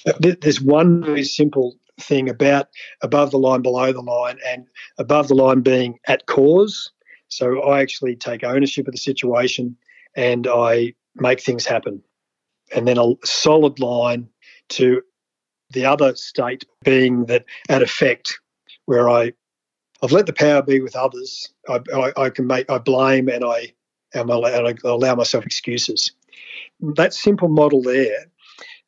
Yep. 0.07 0.40
There's 0.40 0.61
one 0.61 1.05
very 1.05 1.24
simple 1.24 1.77
thing 2.01 2.29
about 2.29 2.68
above 3.03 3.31
the 3.31 3.38
line, 3.38 3.62
below 3.62 3.92
the 3.92 4.01
line, 4.01 4.38
and 4.46 4.66
above 4.98 5.29
the 5.29 5.35
line 5.35 5.61
being 5.61 5.98
at 6.07 6.27
cause. 6.27 6.90
So 7.29 7.62
I 7.62 7.81
actually 7.81 8.16
take 8.16 8.44
ownership 8.44 8.87
of 8.88 8.92
the 8.92 8.98
situation 8.98 9.77
and 10.16 10.46
I 10.46 10.94
make 11.16 11.40
things 11.40 11.66
happen. 11.66 12.03
And 12.74 12.87
then 12.87 12.98
a 12.98 13.14
solid 13.24 13.79
line 13.79 14.29
to 14.70 15.03
the 15.70 15.85
other 15.85 16.14
state 16.16 16.64
being 16.85 17.27
that 17.27 17.44
at 17.68 17.83
effect, 17.83 18.38
where 18.87 19.09
I 19.09 19.33
I've 20.03 20.12
let 20.12 20.27
the 20.27 20.33
power 20.33 20.62
be 20.62 20.81
with 20.81 20.94
others. 20.94 21.53
I, 21.68 21.81
I, 21.94 22.12
I 22.16 22.31
can 22.31 22.46
make 22.46 22.70
I 22.70 22.79
blame 22.79 23.29
and 23.29 23.44
I 23.44 23.72
and 24.14 24.31
I 24.31 24.74
allow 24.85 25.14
myself 25.14 25.44
excuses 25.44 26.12
that 26.94 27.14
simple 27.14 27.49
model 27.49 27.83
there 27.83 28.27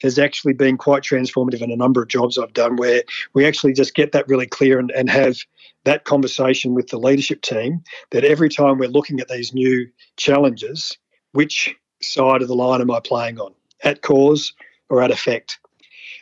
has 0.02 0.18
actually 0.18 0.54
been 0.54 0.76
quite 0.76 1.02
transformative 1.02 1.62
in 1.62 1.70
a 1.70 1.76
number 1.76 2.02
of 2.02 2.09
jobs 2.09 2.38
I've 2.38 2.52
done 2.52 2.76
where 2.76 3.02
we 3.35 3.46
actually 3.46 3.72
just 3.72 3.94
get 3.94 4.12
that 4.12 4.28
really 4.28 4.46
clear 4.46 4.78
and, 4.78 4.90
and 4.92 5.11
have 5.11 5.38
that 5.85 6.04
conversation 6.04 6.74
with 6.74 6.88
the 6.88 6.98
leadership 6.98 7.42
team 7.42 7.83
that 8.11 8.24
every 8.24 8.48
time 8.48 8.78
we're 8.78 8.88
looking 8.88 9.20
at 9.20 9.28
these 9.28 9.52
new 9.54 9.87
challenges, 10.16 10.96
which 11.33 11.74
side 12.02 12.42
of 12.42 12.48
the 12.48 12.54
line 12.54 12.80
am 12.80 12.90
I 12.90 13.00
playing 13.00 13.38
on? 13.38 13.54
At 13.83 14.02
cause 14.02 14.52
or 14.88 15.02
at 15.02 15.11
effect? 15.11 15.59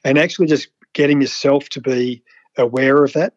And 0.05 0.19
actually 0.19 0.47
just 0.47 0.69
getting 0.93 1.21
yourself 1.21 1.69
to 1.71 1.81
be 1.81 2.23
aware 2.57 3.05
of 3.05 3.13
that. 3.15 3.35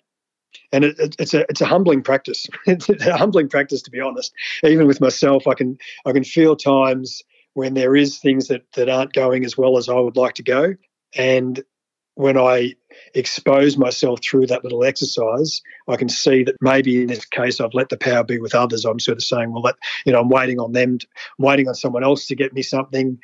And 0.71 0.83
it, 0.83 0.99
it, 0.99 1.15
it's 1.17 1.33
a 1.33 1.41
it's 1.49 1.61
a 1.61 1.65
humbling 1.65 2.01
practice. 2.01 2.47
it's 2.67 2.89
a 2.89 3.17
humbling 3.17 3.49
practice, 3.49 3.81
to 3.83 3.91
be 3.91 3.99
honest. 3.99 4.33
Even 4.63 4.87
with 4.87 5.01
myself, 5.01 5.47
I 5.47 5.53
can 5.53 5.77
I 6.05 6.11
can 6.11 6.23
feel 6.23 6.55
times 6.55 7.23
when 7.53 7.73
there 7.73 7.95
is 7.95 8.19
things 8.19 8.47
that, 8.47 8.63
that 8.73 8.89
aren't 8.89 9.13
going 9.13 9.45
as 9.45 9.57
well 9.57 9.77
as 9.77 9.89
I 9.89 9.99
would 9.99 10.15
like 10.15 10.35
to 10.35 10.43
go. 10.43 10.75
And 11.15 11.61
when 12.15 12.37
I 12.37 12.75
expose 13.13 13.77
myself 13.77 14.19
through 14.21 14.47
that 14.47 14.63
little 14.63 14.83
exercise, 14.83 15.61
I 15.87 15.95
can 15.95 16.09
see 16.09 16.43
that 16.43 16.55
maybe 16.61 17.01
in 17.01 17.07
this 17.07 17.25
case 17.25 17.59
I've 17.59 17.73
let 17.73 17.89
the 17.89 17.97
power 17.97 18.23
be 18.23 18.37
with 18.37 18.53
others. 18.53 18.85
I'm 18.85 18.99
sort 18.99 19.17
of 19.17 19.23
saying, 19.23 19.51
well, 19.51 19.63
let, 19.63 19.75
you 20.05 20.13
know, 20.13 20.19
I'm 20.19 20.29
waiting 20.29 20.59
on 20.59 20.73
them, 20.73 20.99
to, 20.99 21.07
waiting 21.37 21.67
on 21.67 21.75
someone 21.75 22.03
else 22.03 22.27
to 22.27 22.35
get 22.35 22.53
me 22.53 22.61
something. 22.61 23.17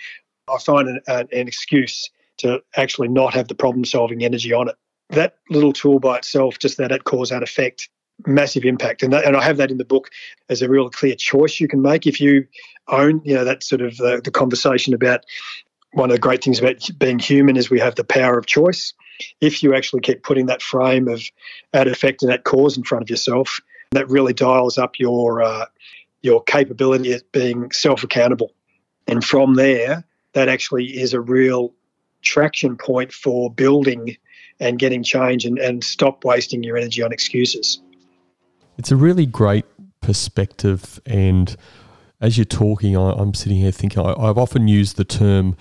I 0.50 0.58
find 0.60 0.88
an, 0.88 1.02
an, 1.08 1.28
an 1.32 1.48
excuse 1.48 2.10
to 2.38 2.62
actually 2.76 3.10
not 3.10 3.34
have 3.34 3.48
the 3.48 3.56
problem 3.56 3.84
solving 3.84 4.24
energy 4.24 4.54
on 4.54 4.70
it. 4.70 4.76
That 5.10 5.36
little 5.50 5.74
tool 5.74 6.00
by 6.00 6.18
itself, 6.18 6.60
just 6.60 6.78
that 6.78 6.92
at 6.92 7.04
cause, 7.04 7.30
that 7.30 7.44
effect, 7.44 7.90
massive 8.26 8.66
impact. 8.66 9.04
And, 9.04 9.14
that, 9.14 9.26
and 9.26 9.36
I 9.36 9.44
have 9.44 9.58
that 9.58 9.72
in 9.72 9.78
the 9.78 9.86
book 9.86 10.10
as 10.50 10.62
a 10.62 10.70
real 10.70 10.90
clear 10.90 11.16
choice 11.16 11.60
you 11.60 11.68
can 11.68 11.82
make. 11.82 12.08
If 12.08 12.20
you 12.20 12.48
own, 12.88 13.22
you 13.24 13.36
know, 13.36 13.44
that 13.44 13.64
sort 13.64 13.82
of 13.82 13.98
the, 13.98 14.22
the 14.24 14.32
conversation 14.32 14.94
about 14.94 15.26
one 15.94 16.10
of 16.10 16.16
the 16.16 16.20
great 16.20 16.44
things 16.44 16.60
about 16.60 16.90
being 16.98 17.20
human 17.20 17.58
is 17.58 17.70
we 17.70 17.80
have 17.80 17.96
the 17.96 18.04
power 18.04 18.38
of 18.38 18.46
choice. 18.46 18.94
If 19.42 19.64
you 19.64 19.76
actually 19.76 20.02
keep 20.02 20.24
putting 20.24 20.48
that 20.48 20.62
frame 20.62 21.08
of 21.08 21.24
that 21.72 21.88
effect 21.88 22.22
and 22.22 22.32
that 22.32 22.44
cause 22.44 22.78
in 22.78 22.84
front 22.84 23.04
of 23.04 23.10
yourself, 23.10 23.60
that 23.92 24.10
really 24.10 24.34
dials 24.34 24.78
up 24.78 25.00
your 25.00 25.42
uh, 25.42 25.66
your 26.22 26.44
capability 26.44 27.14
at 27.14 27.32
being 27.32 27.72
self 27.72 28.04
accountable. 28.04 28.54
And 29.08 29.24
from 29.24 29.56
there, 29.56 30.04
that 30.34 30.50
actually 30.50 30.86
is 30.86 31.14
a 31.14 31.22
real 31.22 31.74
traction 32.22 32.78
point 32.78 33.14
for 33.14 33.52
building 33.52 34.18
and 34.60 34.78
getting 34.78 35.04
change 35.04 35.46
and, 35.46 35.58
and 35.58 35.84
stop 35.84 36.26
wasting 36.26 36.64
your 36.64 36.78
energy 36.78 37.02
on 37.02 37.12
excuses. 37.12 37.80
It's 38.78 38.92
a 38.92 38.96
really 38.96 39.26
great 39.26 39.66
perspective. 40.02 41.00
And 41.06 41.56
as 42.22 42.38
you're 42.38 42.46
talking, 42.46 42.96
I, 42.98 43.20
am 43.20 43.34
sitting 43.34 43.58
here 43.60 43.72
thinking 43.72 44.04
I, 44.04 44.28
have 44.28 44.38
often 44.38 44.68
used 44.68 44.98
the 44.98 45.06
term 45.06 45.56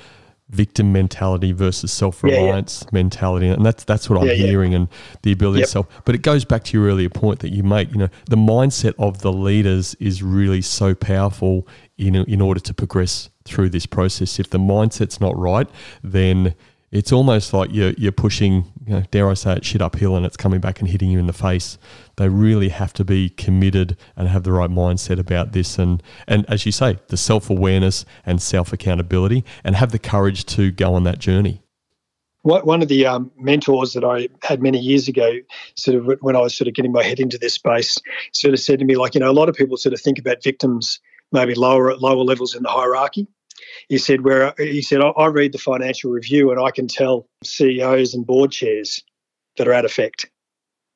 victim 0.48 0.92
mentality 0.92 1.50
versus 1.50 1.90
self-reliance 1.90 2.82
yeah, 2.82 2.84
yeah. 2.86 2.90
mentality 2.92 3.48
and 3.48 3.66
that's 3.66 3.82
that's 3.82 4.08
what 4.08 4.20
I'm 4.20 4.28
hearing 4.28 4.74
and 4.74 4.86
the 5.22 5.32
ability 5.32 5.58
yep. 5.58 5.66
to 5.66 5.72
self 5.72 6.04
but 6.04 6.14
it 6.14 6.22
goes 6.22 6.44
back 6.44 6.62
to 6.64 6.78
your 6.78 6.86
earlier 6.86 7.08
point 7.08 7.40
that 7.40 7.52
you 7.52 7.64
make 7.64 7.90
you 7.90 7.98
know 7.98 8.08
the 8.30 8.36
mindset 8.36 8.94
of 8.96 9.22
the 9.22 9.32
leaders 9.32 9.96
is 9.96 10.22
really 10.22 10.62
so 10.62 10.94
powerful 10.94 11.66
in 11.98 12.14
in 12.14 12.40
order 12.40 12.60
to 12.60 12.72
progress 12.72 13.28
through 13.44 13.70
this 13.70 13.86
process 13.86 14.38
if 14.38 14.48
the 14.50 14.58
mindset's 14.58 15.20
not 15.20 15.36
right 15.36 15.68
then 16.04 16.54
it's 16.96 17.12
almost 17.12 17.52
like 17.52 17.70
you're, 17.72 17.92
you're 17.98 18.10
pushing, 18.10 18.64
you 18.86 18.94
know, 18.94 19.02
dare 19.10 19.28
I 19.28 19.34
say 19.34 19.56
it, 19.56 19.64
shit 19.66 19.82
uphill 19.82 20.16
and 20.16 20.24
it's 20.24 20.36
coming 20.36 20.60
back 20.60 20.80
and 20.80 20.88
hitting 20.88 21.10
you 21.10 21.18
in 21.18 21.26
the 21.26 21.32
face. 21.34 21.76
They 22.16 22.30
really 22.30 22.70
have 22.70 22.94
to 22.94 23.04
be 23.04 23.28
committed 23.28 23.98
and 24.16 24.28
have 24.28 24.44
the 24.44 24.52
right 24.52 24.70
mindset 24.70 25.18
about 25.18 25.52
this. 25.52 25.78
And, 25.78 26.02
and 26.26 26.46
as 26.48 26.64
you 26.64 26.72
say, 26.72 26.98
the 27.08 27.18
self 27.18 27.50
awareness 27.50 28.06
and 28.24 28.40
self 28.40 28.72
accountability 28.72 29.44
and 29.62 29.76
have 29.76 29.92
the 29.92 29.98
courage 29.98 30.46
to 30.46 30.70
go 30.70 30.94
on 30.94 31.04
that 31.04 31.18
journey. 31.18 31.60
One 32.42 32.80
of 32.80 32.86
the 32.86 33.04
um, 33.06 33.32
mentors 33.36 33.92
that 33.94 34.04
I 34.04 34.28
had 34.42 34.62
many 34.62 34.78
years 34.78 35.08
ago, 35.08 35.32
sort 35.74 35.96
of 35.96 36.18
when 36.20 36.36
I 36.36 36.40
was 36.40 36.56
sort 36.56 36.68
of 36.68 36.74
getting 36.74 36.92
my 36.92 37.02
head 37.02 37.18
into 37.18 37.38
this 37.38 37.54
space, 37.54 37.98
sort 38.32 38.54
of 38.54 38.60
said 38.60 38.78
to 38.78 38.84
me, 38.84 38.94
like, 38.96 39.14
you 39.14 39.20
know, 39.20 39.28
a 39.28 39.32
lot 39.32 39.48
of 39.48 39.56
people 39.56 39.76
sort 39.76 39.92
of 39.92 40.00
think 40.00 40.16
about 40.18 40.44
victims 40.44 41.00
maybe 41.32 41.54
lower 41.54 41.96
lower 41.96 42.22
levels 42.22 42.54
in 42.54 42.62
the 42.62 42.68
hierarchy 42.68 43.26
he 43.88 43.98
said 43.98 44.22
where 44.22 44.54
he 44.58 44.82
said 44.82 45.00
I 45.00 45.26
read 45.26 45.52
the 45.52 45.58
financial 45.58 46.10
review 46.10 46.50
and 46.50 46.60
I 46.60 46.70
can 46.70 46.88
tell 46.88 47.28
CEOs 47.44 48.14
and 48.14 48.26
board 48.26 48.50
chairs 48.50 49.02
that 49.56 49.68
are 49.68 49.72
at 49.72 49.84
effect. 49.84 50.26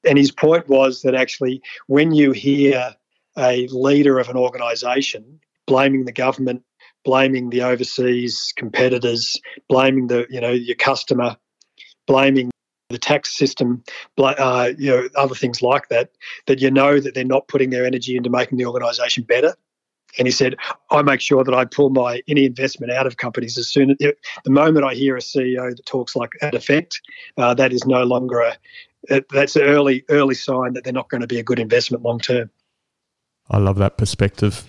And 0.04 0.18
his 0.18 0.32
point 0.32 0.68
was 0.68 1.02
that 1.02 1.14
actually 1.14 1.62
when 1.86 2.12
you 2.12 2.32
hear 2.32 2.96
a 3.38 3.66
leader 3.68 4.18
of 4.18 4.28
an 4.28 4.36
organisation 4.36 5.40
blaming 5.66 6.04
the 6.04 6.12
government, 6.12 6.62
blaming 7.04 7.50
the 7.50 7.62
overseas 7.62 8.52
competitors, 8.56 9.40
blaming 9.68 10.08
the 10.08 10.26
you 10.30 10.40
know 10.40 10.50
your 10.50 10.76
customer, 10.76 11.36
blaming 12.06 12.50
the 12.88 12.98
tax 12.98 13.36
system, 13.36 13.84
uh, 14.18 14.72
you 14.76 14.90
know 14.90 15.08
other 15.14 15.34
things 15.34 15.62
like 15.62 15.88
that, 15.88 16.10
that 16.46 16.60
you 16.60 16.70
know 16.70 16.98
that 16.98 17.14
they're 17.14 17.24
not 17.24 17.46
putting 17.46 17.70
their 17.70 17.86
energy 17.86 18.16
into 18.16 18.30
making 18.30 18.58
the 18.58 18.66
organisation 18.66 19.22
better. 19.22 19.54
And 20.18 20.26
he 20.26 20.32
said, 20.32 20.56
I 20.90 21.02
make 21.02 21.20
sure 21.20 21.44
that 21.44 21.54
I 21.54 21.64
pull 21.64 21.90
my 21.90 22.22
any 22.28 22.44
investment 22.44 22.92
out 22.92 23.06
of 23.06 23.16
companies 23.16 23.56
as 23.58 23.68
soon 23.68 23.90
as 23.90 23.96
the 23.98 24.50
moment 24.50 24.84
I 24.84 24.94
hear 24.94 25.16
a 25.16 25.20
CEO 25.20 25.74
that 25.74 25.86
talks 25.86 26.16
like 26.16 26.32
that 26.40 26.54
effect, 26.54 27.00
uh, 27.36 27.54
that 27.54 27.72
is 27.72 27.86
no 27.86 28.04
longer 28.04 28.40
a 28.40 28.56
that's 29.30 29.56
an 29.56 29.62
early 29.62 30.04
early 30.08 30.34
sign 30.34 30.74
that 30.74 30.84
they're 30.84 30.92
not 30.92 31.08
going 31.08 31.22
to 31.22 31.26
be 31.26 31.38
a 31.38 31.42
good 31.42 31.58
investment 31.58 32.02
long 32.02 32.18
term. 32.18 32.50
I 33.50 33.58
love 33.58 33.78
that 33.78 33.96
perspective. 33.96 34.66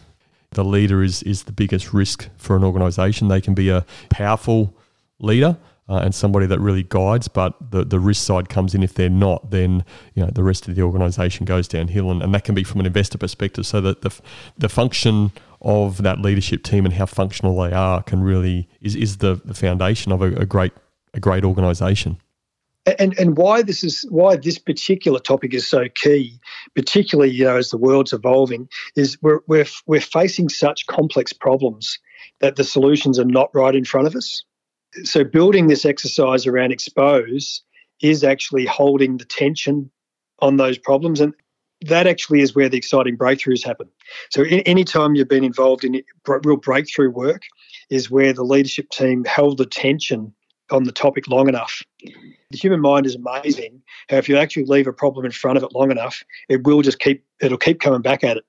The 0.52 0.64
leader 0.64 1.04
is 1.04 1.24
is 1.24 1.44
the 1.44 1.52
biggest 1.52 1.94
risk 1.94 2.30
for 2.38 2.56
an 2.56 2.64
organisation. 2.64 3.28
They 3.28 3.42
can 3.42 3.54
be 3.54 3.70
a 3.70 3.86
powerful 4.10 4.76
leader, 5.20 5.58
uh, 5.90 5.98
and 5.98 6.16
somebody 6.16 6.46
that 6.46 6.60
really 6.60 6.84
guides. 6.84 7.28
But 7.28 7.54
the, 7.72 7.84
the 7.84 8.00
risk 8.00 8.26
side 8.26 8.50
comes 8.50 8.74
in 8.74 8.84
if 8.84 8.94
they're 8.94 9.10
not, 9.10 9.52
then 9.52 9.84
you 10.14 10.24
know 10.24 10.30
the 10.32 10.44
rest 10.44 10.68
of 10.68 10.76
the 10.76 10.82
organisation 10.82 11.46
goes 11.46 11.68
downhill, 11.68 12.12
and, 12.12 12.22
and 12.22 12.34
that 12.34 12.44
can 12.44 12.56
be 12.56 12.64
from 12.64 12.80
an 12.80 12.86
investor 12.86 13.18
perspective. 13.18 13.66
So 13.66 13.82
that 13.82 14.02
the 14.02 14.18
the 14.58 14.70
function 14.70 15.32
of 15.62 16.02
that 16.02 16.20
leadership 16.20 16.64
team 16.64 16.86
and 16.86 16.94
how 16.94 17.06
functional 17.06 17.62
they 17.62 17.72
are 17.72 18.02
can 18.04 18.24
really 18.24 18.68
is 18.82 18.96
is 18.96 19.18
the, 19.18 19.40
the 19.46 19.54
foundation 19.54 20.12
of 20.12 20.22
a, 20.22 20.34
a 20.36 20.46
great 20.46 20.74
a 21.14 21.20
great 21.20 21.44
organisation. 21.44 22.18
And 23.00 23.18
and 23.20 23.38
why 23.38 23.62
this 23.62 23.84
is 23.84 24.06
why 24.10 24.38
this 24.38 24.58
particular 24.58 25.20
topic 25.20 25.54
is 25.54 25.68
so 25.68 25.86
key, 25.94 26.40
particularly 26.74 27.32
you 27.32 27.44
know 27.44 27.58
as 27.58 27.70
the 27.70 27.78
world's 27.78 28.14
evolving, 28.14 28.70
is 28.96 29.22
we're 29.22 29.42
we're 29.48 29.68
we're 29.86 30.02
facing 30.02 30.50
such 30.50 30.88
complex 30.88 31.32
problems 31.32 32.00
that 32.40 32.56
the 32.56 32.64
solutions 32.64 33.20
are 33.20 33.26
not 33.26 33.50
right 33.54 33.76
in 33.76 33.86
front 33.86 34.08
of 34.08 34.16
us 34.16 34.44
so 35.04 35.24
building 35.24 35.68
this 35.68 35.86
exercise 35.86 36.46
around 36.46 36.72
expose 36.72 37.62
is 38.02 38.24
actually 38.24 38.66
holding 38.66 39.18
the 39.18 39.26
tension 39.26 39.90
on 40.40 40.58
those 40.58 40.78
problems 40.78 41.22
and 41.22 41.34
that 41.88 42.06
actually 42.06 42.42
is 42.42 42.56
where 42.56 42.70
the 42.70 42.78
exciting 42.78 43.18
breakthroughs 43.18 43.66
happen. 43.66 43.90
So 44.30 44.44
any 44.44 44.66
anytime 44.68 45.16
you've 45.16 45.28
been 45.28 45.44
involved 45.44 45.84
in 45.84 46.02
real 46.28 46.58
breakthrough 46.58 47.10
work 47.10 47.44
is 47.90 48.12
where 48.12 48.34
the 48.34 48.44
leadership 48.44 48.90
team 48.90 49.26
held 49.26 49.58
the 49.58 49.66
tension 49.66 50.34
on 50.70 50.84
the 50.84 50.92
topic 50.92 51.28
long 51.28 51.50
enough. 51.50 51.82
The 52.52 52.58
human 52.58 52.82
mind 52.82 53.06
is 53.06 53.16
amazing 53.16 53.82
how 54.10 54.18
if 54.18 54.30
you 54.30 54.38
actually 54.38 54.66
leave 54.66 54.88
a 54.88 54.94
problem 54.94 55.26
in 55.26 55.32
front 55.32 55.58
of 55.58 55.64
it 55.64 55.74
long 55.74 55.92
enough 55.92 56.24
it 56.50 56.64
will 56.66 56.82
just 56.82 57.00
keep 57.00 57.26
it'll 57.42 57.58
keep 57.58 57.80
coming 57.80 58.02
back 58.02 58.24
at 58.24 58.38
it. 58.38 58.44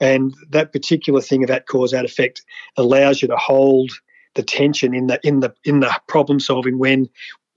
And 0.00 0.34
that 0.50 0.72
particular 0.72 1.20
thing 1.20 1.42
of 1.42 1.48
that 1.48 1.66
cause 1.66 1.90
that 1.90 2.04
effect 2.04 2.42
allows 2.76 3.20
you 3.20 3.28
to 3.28 3.36
hold 3.36 3.90
the 4.36 4.42
tension 4.42 4.94
in 4.94 5.08
the 5.08 5.18
in 5.24 5.40
the 5.40 5.52
in 5.64 5.80
the 5.80 6.00
problem 6.06 6.38
solving 6.38 6.78
when 6.78 7.08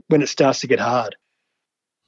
when 0.08 0.22
it 0.22 0.28
starts 0.28 0.62
to 0.62 0.68
get 0.68 0.80
hard. 0.80 1.15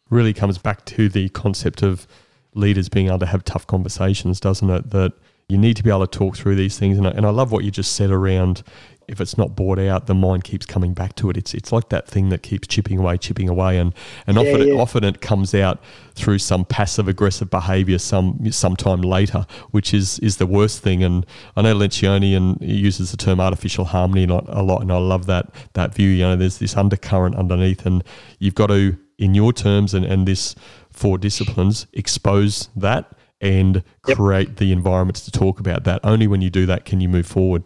Really 0.10 0.34
comes 0.34 0.58
back 0.58 0.84
to 0.86 1.08
the 1.08 1.30
concept 1.30 1.84
of 1.84 2.08
leaders 2.56 2.90
being 2.90 3.08
able 3.08 3.20
to 3.20 3.26
have 3.28 3.46
tough 3.46 3.68
conversations, 3.68 4.40
doesn't 4.40 4.70
it? 4.70 4.90
That 4.90 5.14
you 5.48 5.58
need 5.58 5.78
to 5.78 5.84
be 5.84 5.90
able 5.90 6.08
to 6.08 6.18
talk 6.18 6.36
through 6.36 6.56
these 6.56 6.78
things. 6.78 6.98
And 6.98 7.08
I, 7.08 7.12
and 7.12 7.26
I 7.26 7.30
love 7.30 7.52
what 7.52 7.64
you 7.64 7.72
just 7.72 7.94
said 7.94 8.10
around 8.10 8.64
if 9.08 9.20
it's 9.20 9.38
not 9.38 9.56
bought 9.56 9.80
out, 9.80 10.08
the 10.08 10.14
mind 10.14 10.44
keeps 10.44 10.66
coming 10.66 10.94
back 10.94 11.16
to 11.16 11.30
it. 11.30 11.38
It's 11.38 11.54
it's 11.54 11.72
like 11.72 11.90
that 11.90 12.08
thing 12.08 12.30
that 12.30 12.44
keeps 12.44 12.68
chipping 12.68 12.98
away, 12.98 13.18
chipping 13.18 13.50
away, 13.50 13.78
and 13.78 13.94
and 14.28 14.38
yeah, 14.38 14.44
often 14.44 14.68
yeah. 14.68 14.74
It, 14.74 14.80
often 14.80 15.04
it 15.04 15.22
comes 15.22 15.54
out 15.54 15.82
through 16.14 16.40
some 16.40 16.66
passive 16.66 17.08
aggressive 17.08 17.50
behaviour 17.50 17.98
some 17.98 18.52
sometime 18.52 19.02
later, 19.02 19.46
which 19.72 19.94
is 19.94 20.20
is 20.20 20.38
the 20.38 20.46
worst 20.46 20.82
thing. 20.82 21.04
And 21.04 21.26
I 21.56 21.62
know 21.62 21.76
Lencioni 21.76 22.36
and 22.36 22.62
he 22.62 22.76
uses 22.76 23.12
the 23.12 23.18
term 23.18 23.40
artificial 23.40 23.86
harmony 23.86 24.24
a 24.24 24.64
lot, 24.64 24.82
and 24.82 24.92
I 24.92 24.98
love 24.98 25.26
that 25.26 25.54
that 25.74 25.94
view. 25.94 26.10
You 26.10 26.24
know, 26.24 26.36
there's 26.36 26.60
this 26.60 26.78
undercurrent 26.78 27.36
underneath, 27.36 27.86
and 27.86 28.04
you've 28.40 28.56
got 28.56 28.68
to, 28.68 28.98
in 29.18 29.36
your 29.36 29.54
terms, 29.54 29.94
and 29.94 30.06
and 30.06 30.28
this 30.28 30.56
four 30.90 31.18
disciplines, 31.18 31.88
expose 31.94 32.70
that 32.76 33.12
and 33.42 33.84
yep. 34.08 34.18
create 34.18 34.58
the 34.58 34.72
environments 34.72 35.22
to 35.22 35.32
talk 35.32 35.60
about 35.60 35.84
that. 35.84 36.00
Only 36.04 36.28
when 36.28 36.42
you 36.42 36.50
do 36.50 36.66
that 36.68 36.86
can 36.86 37.02
you 37.02 37.10
move 37.10 37.26
forward. 37.26 37.64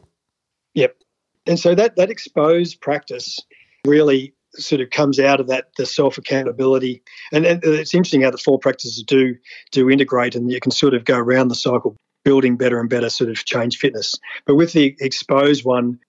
And 1.46 1.60
so 1.60 1.76
that 1.76 1.96
that 1.96 2.10
exposed 2.10 2.82
practice 2.82 3.40
really 3.86 4.34
sort 4.56 4.82
of 4.82 4.90
comes 4.90 5.20
out 5.20 5.40
of 5.40 5.48
that 5.48 5.68
the 5.78 5.86
self 5.86 6.18
accountability, 6.18 7.04
and, 7.32 7.46
and 7.46 7.64
it's 7.64 7.94
interesting 7.94 8.22
how 8.22 8.32
the 8.32 8.38
four 8.38 8.60
practices 8.60 9.04
do 9.06 9.36
do 9.72 9.90
integrate, 9.90 10.36
and 10.36 10.52
you 10.52 10.60
can 10.60 10.72
sort 10.72 10.94
of 10.94 11.06
go 11.06 11.18
around 11.18 11.50
the 11.50 11.56
cycle 11.56 11.96
building 12.24 12.58
better 12.58 12.80
and 12.80 12.90
better 12.90 13.10
sort 13.10 13.30
of 13.30 13.46
change 13.46 13.78
fitness. 13.78 14.16
But 14.46 14.56
with 14.56 14.74
the 14.74 14.96
exposed 15.00 15.64
one, 15.64 16.00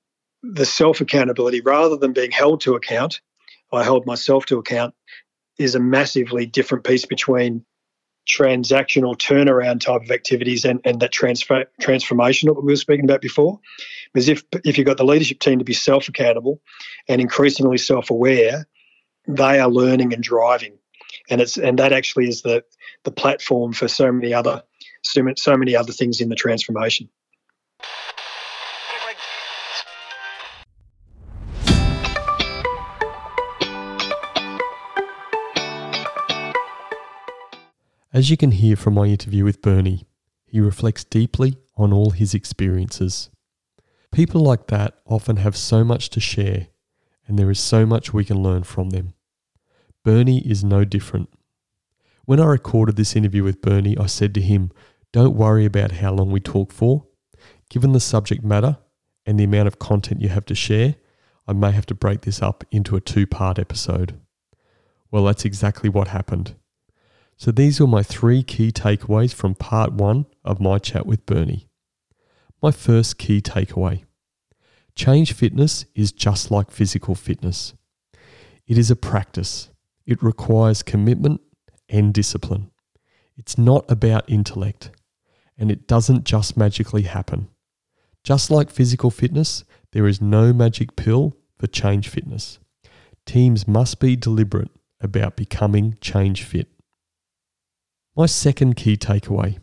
the 0.43 0.67
self 0.67 1.01
accountability 1.01 1.61
rather 1.61 1.97
than 1.97 2.13
being 2.13 2.31
held 2.31 2.63
to 2.63 2.75
account, 2.75 3.21
I 3.73 3.85
hold 3.85 4.07
myself 4.07 4.47
to 4.47 4.59
account 4.59 4.95
is 5.59 5.75
a 5.75 5.81
massively 5.81 6.47
different 6.47 6.85
piece 6.85 7.07
between 7.07 7.65
transactional 8.29 9.17
turnaround 9.17 9.81
type 9.81 10.03
of 10.03 10.11
activities 10.11 10.65
and, 10.65 10.81
and 10.85 11.01
that 11.01 11.13
transfer 11.13 11.65
transformation 11.81 12.49
that 12.49 12.61
we 12.61 12.73
were 12.73 12.77
speaking 12.77 13.05
about 13.05 13.21
before. 13.21 13.61
Because 14.17 14.31
if 14.31 14.45
if 14.65 14.79
you've 14.79 14.87
got 14.87 14.97
the 14.97 15.05
leadership 15.05 15.41
team 15.41 15.59
to 15.59 15.65
be 15.67 15.75
self 15.75 16.09
accountable 16.09 16.63
and 17.07 17.21
increasingly 17.21 17.77
self 17.77 18.09
aware, 18.09 18.67
they 19.29 19.61
are 19.61 19.69
learning 19.69 20.15
and 20.15 20.23
driving, 20.23 20.79
and 21.29 21.43
it's 21.43 21.59
and 21.59 21.79
that 21.79 21.93
actually 21.93 22.27
is 22.27 22.41
the 22.41 22.65
the 23.05 23.11
platform 23.11 23.75
for 23.75 23.89
so 23.89 24.11
many 24.11 24.33
other 24.33 24.63
so 25.03 25.23
many, 25.23 25.35
so 25.37 25.55
many 25.55 25.77
other 25.77 25.93
things 25.93 26.23
in 26.23 26.31
the 26.31 26.35
transformation. 26.35 27.11
As 38.15 38.31
you 38.31 38.39
can 38.39 38.53
hear 38.53 38.77
from 38.77 38.95
my 38.95 39.09
interview 39.09 39.45
with 39.45 39.61
Bernie, 39.61 40.07
he 40.47 40.59
reflects 40.59 41.05
deeply 41.05 41.59
on 41.77 41.93
all 41.93 42.13
his 42.13 42.33
experiences. 42.33 43.29
People 44.13 44.41
like 44.41 44.69
that 44.69 44.95
often 45.05 45.37
have 45.37 45.57
so 45.57 45.85
much 45.85 46.11
to 46.11 46.21
share, 46.21 46.69
and 47.27 47.39
there 47.39 47.51
is 47.51 47.61
so 47.61 47.85
much 47.85 48.13
we 48.13 48.25
can 48.25 48.43
learn 48.43 48.63
from 48.63 48.91
them. 48.91 49.15
Bernie 50.05 50.47
is 50.49 50.65
no 50.65 50.85
different. 50.85 51.29
When 52.25 52.41
I 52.41 52.47
recorded 52.47 52.97
this 52.97 53.15
interview 53.15 53.45
with 53.45 53.63
Bernie, 53.63 53.97
I 53.99 54.07
said 54.07 54.35
to 54.35 54.41
him, 54.41 54.71
Don't 55.13 55.37
worry 55.37 55.65
about 55.65 55.93
how 55.93 56.13
long 56.13 56.31
we 56.31 56.41
talk 56.41 56.73
for. 56.73 57.07
Given 57.71 57.93
the 57.93 58.01
subject 58.01 58.45
matter 58.45 58.79
and 59.25 59.39
the 59.39 59.45
amount 59.45 59.69
of 59.69 59.79
content 59.79 60.23
you 60.23 60.29
have 60.29 60.47
to 60.47 60.55
share, 60.55 60.97
I 61.49 61.53
may 61.53 61.71
have 61.73 61.87
to 61.87 61.95
break 61.95 62.23
this 62.23 62.43
up 62.43 62.65
into 62.71 62.97
a 62.97 63.01
two 63.01 63.27
part 63.27 63.59
episode. 63.59 64.19
Well, 65.11 65.25
that's 65.25 65.45
exactly 65.45 65.89
what 65.89 66.09
happened. 66.09 66.57
So 67.37 67.51
these 67.51 67.81
are 67.81 67.87
my 67.87 68.03
three 68.03 68.43
key 68.43 68.73
takeaways 68.73 69.35
from 69.35 69.55
part 69.55 69.93
one 69.93 70.27
of 70.45 70.61
my 70.61 70.79
chat 70.79 71.07
with 71.07 71.27
Bernie. 71.27 71.69
My 72.63 72.71
first 72.71 73.19
key 73.19 73.41
takeaway 73.41 74.05
change 74.95 75.35
fitness 75.35 75.85
is 75.95 76.11
just 76.11 76.51
like 76.51 76.71
physical 76.71 77.15
fitness. 77.15 77.75
It 78.67 78.79
is 78.79 78.91
a 78.91 78.97
practice, 78.97 79.69
it 80.07 80.23
requires 80.23 80.83
commitment 80.83 81.43
and 81.89 82.15
discipline. 82.15 82.71
It's 83.37 83.59
not 83.59 83.85
about 83.91 84.29
intellect, 84.29 84.91
and 85.59 85.71
it 85.71 85.87
doesn't 85.87 86.25
just 86.25 86.57
magically 86.57 87.03
happen. 87.03 87.49
Just 88.25 88.51
like 88.51 88.71
physical 88.71 89.11
fitness, 89.11 89.65
there 89.93 90.07
is 90.07 90.23
no 90.23 90.53
magic 90.53 90.97
pill 90.97 91.37
for 91.59 91.67
change 91.67 92.09
fitness. 92.09 92.59
Teams 93.27 93.69
must 93.69 94.01
be 94.01 94.17
deliberate 94.17 94.71
about 95.01 95.37
becoming 95.37 95.97
change 96.01 96.43
fit. 96.43 96.69
My 98.17 98.27
second 98.27 98.77
key 98.77 98.97
takeaway 98.97 99.59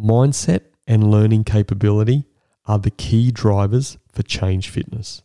mindset 0.00 0.62
and 0.90 1.08
learning 1.08 1.44
capability 1.44 2.24
are 2.66 2.80
the 2.80 2.90
key 2.90 3.30
drivers 3.30 3.96
for 4.12 4.24
change 4.24 4.68
fitness. 4.68 5.22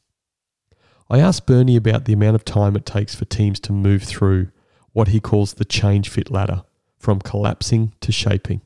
I 1.09 1.19
asked 1.19 1.47
Bernie 1.47 1.75
about 1.75 2.05
the 2.05 2.13
amount 2.13 2.35
of 2.35 2.45
time 2.45 2.75
it 2.75 2.85
takes 2.85 3.15
for 3.15 3.25
teams 3.25 3.59
to 3.61 3.71
move 3.73 4.03
through 4.03 4.51
what 4.93 5.07
he 5.07 5.19
calls 5.19 5.55
the 5.55 5.65
change 5.65 6.07
fit 6.07 6.29
ladder 6.29 6.63
from 6.99 7.19
collapsing 7.19 7.93
to 8.01 8.11
shaping. 8.11 8.61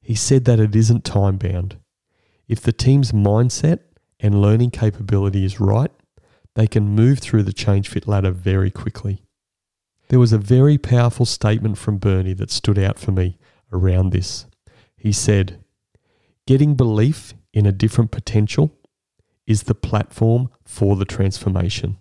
He 0.00 0.14
said 0.14 0.44
that 0.44 0.60
it 0.60 0.76
isn't 0.76 1.04
time 1.04 1.38
bound. 1.38 1.76
If 2.46 2.60
the 2.60 2.72
team's 2.72 3.10
mindset 3.10 3.80
and 4.20 4.40
learning 4.40 4.70
capability 4.70 5.44
is 5.44 5.58
right, 5.58 5.90
they 6.54 6.68
can 6.68 6.88
move 6.88 7.18
through 7.18 7.42
the 7.42 7.52
change 7.52 7.88
fit 7.88 8.06
ladder 8.06 8.30
very 8.30 8.70
quickly. 8.70 9.24
There 10.06 10.20
was 10.20 10.32
a 10.32 10.38
very 10.38 10.78
powerful 10.78 11.26
statement 11.26 11.78
from 11.78 11.98
Bernie 11.98 12.34
that 12.34 12.52
stood 12.52 12.78
out 12.78 12.96
for 12.96 13.10
me 13.10 13.38
around 13.72 14.10
this. 14.10 14.46
He 14.96 15.10
said, 15.10 15.64
Getting 16.46 16.76
belief 16.76 17.34
in 17.52 17.66
a 17.66 17.72
different 17.72 18.12
potential 18.12 18.72
is 19.48 19.64
the 19.64 19.74
platform 19.74 20.48
for 20.64 20.94
the 20.94 21.04
transformation. 21.04 21.98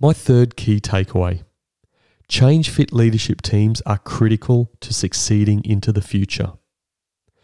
My 0.00 0.14
third 0.14 0.56
key 0.56 0.80
takeaway 0.80 1.42
change 2.28 2.70
fit 2.70 2.92
leadership 2.92 3.40
teams 3.42 3.80
are 3.82 3.98
critical 3.98 4.70
to 4.80 4.92
succeeding 4.92 5.62
into 5.64 5.92
the 5.92 6.02
future. 6.02 6.52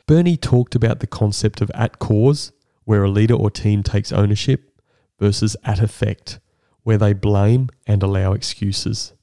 Bernie 0.07 0.37
talked 0.37 0.75
about 0.75 1.01
the 1.01 1.07
concept 1.07 1.61
of 1.63 1.71
at 1.75 1.99
cause, 1.99 2.53
where 2.85 3.03
a 3.03 3.11
leader 3.11 3.35
or 3.35 3.51
team 3.51 3.83
takes 3.83 4.13
ownership, 4.13 4.79
versus 5.19 5.57
at 5.65 5.81
effect, 5.81 6.39
where 6.83 6.99
they 6.99 7.15
blame 7.15 7.71
and 7.87 8.03
allow 8.03 8.33
excuses. 8.33 9.15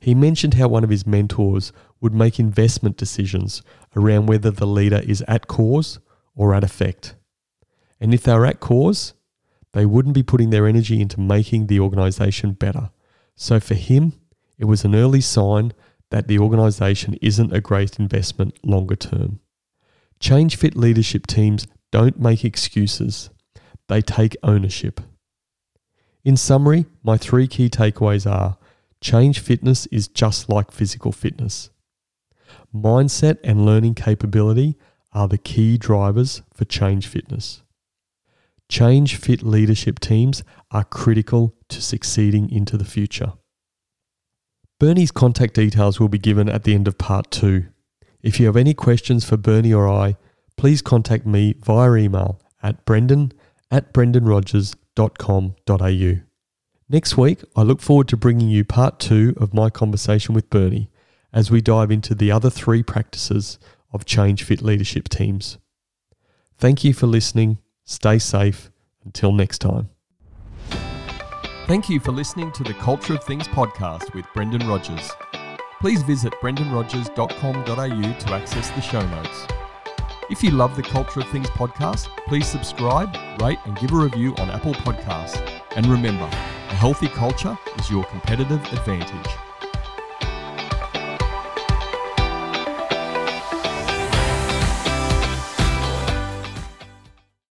He 0.00 0.14
mentioned 0.14 0.54
how 0.54 0.68
one 0.68 0.84
of 0.84 0.90
his 0.90 1.06
mentors 1.06 1.72
would 2.02 2.12
make 2.12 2.38
investment 2.38 2.98
decisions 2.98 3.62
around 3.96 4.26
whether 4.26 4.50
the 4.50 4.66
leader 4.66 5.00
is 5.06 5.22
at 5.26 5.46
cause 5.46 5.98
or 6.34 6.54
at 6.54 6.64
effect. 6.64 7.14
And 7.98 8.12
if 8.12 8.22
they're 8.22 8.44
at 8.44 8.60
cause, 8.60 9.14
they 9.72 9.86
wouldn't 9.86 10.14
be 10.14 10.22
putting 10.22 10.50
their 10.50 10.66
energy 10.66 11.00
into 11.00 11.20
making 11.20 11.68
the 11.68 11.80
organization 11.80 12.52
better. 12.52 12.90
So 13.36 13.60
for 13.60 13.74
him, 13.74 14.12
it 14.58 14.66
was 14.66 14.84
an 14.84 14.94
early 14.94 15.22
sign 15.22 15.72
that 16.10 16.28
the 16.28 16.38
organization 16.38 17.16
isn't 17.22 17.54
a 17.54 17.60
great 17.60 17.98
investment 17.98 18.58
longer 18.62 18.96
term. 18.96 19.40
Change 20.20 20.56
fit 20.56 20.76
leadership 20.76 21.26
teams 21.26 21.66
don't 21.90 22.20
make 22.20 22.44
excuses, 22.44 23.30
they 23.88 24.02
take 24.02 24.36
ownership. 24.42 25.00
In 26.24 26.36
summary, 26.36 26.84
my 27.02 27.16
three 27.16 27.48
key 27.48 27.68
takeaways 27.68 28.30
are 28.30 28.58
Change 29.02 29.40
fitness 29.40 29.86
is 29.86 30.06
just 30.06 30.48
like 30.48 30.70
physical 30.70 31.10
fitness. 31.10 31.70
Mindset 32.74 33.38
and 33.44 33.66
learning 33.66 33.94
capability 33.94 34.76
are 35.12 35.28
the 35.28 35.38
key 35.38 35.78
drivers 35.78 36.42
for 36.54 36.64
change 36.64 37.06
fitness. 37.06 37.62
Change 38.68 39.16
fit 39.16 39.42
leadership 39.42 40.00
teams 40.00 40.42
are 40.70 40.84
critical 40.84 41.54
to 41.68 41.82
succeeding 41.82 42.50
into 42.50 42.78
the 42.78 42.84
future. 42.84 43.34
Bernie's 44.80 45.12
contact 45.12 45.54
details 45.54 46.00
will 46.00 46.08
be 46.08 46.18
given 46.18 46.48
at 46.48 46.64
the 46.64 46.74
end 46.74 46.88
of 46.88 46.98
part 46.98 47.30
two. 47.30 47.66
If 48.22 48.40
you 48.40 48.46
have 48.46 48.56
any 48.56 48.74
questions 48.74 49.24
for 49.24 49.36
Bernie 49.36 49.74
or 49.74 49.88
I, 49.88 50.16
please 50.56 50.82
contact 50.82 51.26
me 51.26 51.54
via 51.62 51.94
email 51.94 52.40
at 52.62 52.84
brendan 52.84 53.32
at 53.70 53.92
brendanrogers.com.au. 53.92 56.22
Next 56.88 57.16
week, 57.16 57.42
I 57.56 57.62
look 57.62 57.80
forward 57.80 58.08
to 58.08 58.16
bringing 58.16 58.50
you 58.50 58.64
part 58.64 58.98
two 58.98 59.34
of 59.38 59.54
my 59.54 59.70
conversation 59.70 60.34
with 60.34 60.50
Bernie 60.50 60.90
as 61.32 61.50
we 61.50 61.60
dive 61.60 61.90
into 61.90 62.14
the 62.14 62.30
other 62.30 62.50
three 62.50 62.82
practices 62.82 63.58
of 63.92 64.04
change 64.04 64.42
fit 64.42 64.62
leadership 64.62 65.08
teams. 65.08 65.58
Thank 66.58 66.84
you 66.84 66.92
for 66.92 67.06
listening. 67.06 67.58
Stay 67.84 68.18
safe. 68.18 68.70
Until 69.04 69.32
next 69.32 69.58
time. 69.58 69.90
Thank 71.66 71.88
you 71.88 71.98
for 72.00 72.12
listening 72.12 72.52
to 72.52 72.62
the 72.62 72.74
Culture 72.74 73.14
of 73.14 73.24
Things 73.24 73.48
podcast 73.48 74.14
with 74.14 74.24
Brendan 74.34 74.66
Rogers. 74.68 75.10
Please 75.80 76.02
visit 76.02 76.32
brendanrogers.com.au 76.34 78.18
to 78.18 78.32
access 78.32 78.70
the 78.70 78.80
show 78.80 79.04
notes. 79.08 79.46
If 80.30 80.42
you 80.42 80.50
love 80.50 80.76
the 80.76 80.82
Culture 80.82 81.20
of 81.20 81.28
Things 81.28 81.48
podcast, 81.50 82.06
please 82.28 82.46
subscribe, 82.46 83.14
rate, 83.42 83.58
and 83.64 83.76
give 83.78 83.92
a 83.92 83.96
review 83.96 84.34
on 84.36 84.50
Apple 84.50 84.74
Podcasts. 84.74 85.42
And 85.74 85.86
remember, 85.86 86.24
a 86.24 86.74
healthy 86.74 87.08
culture 87.08 87.58
is 87.78 87.90
your 87.90 88.04
competitive 88.04 88.64
advantage. 88.72 89.32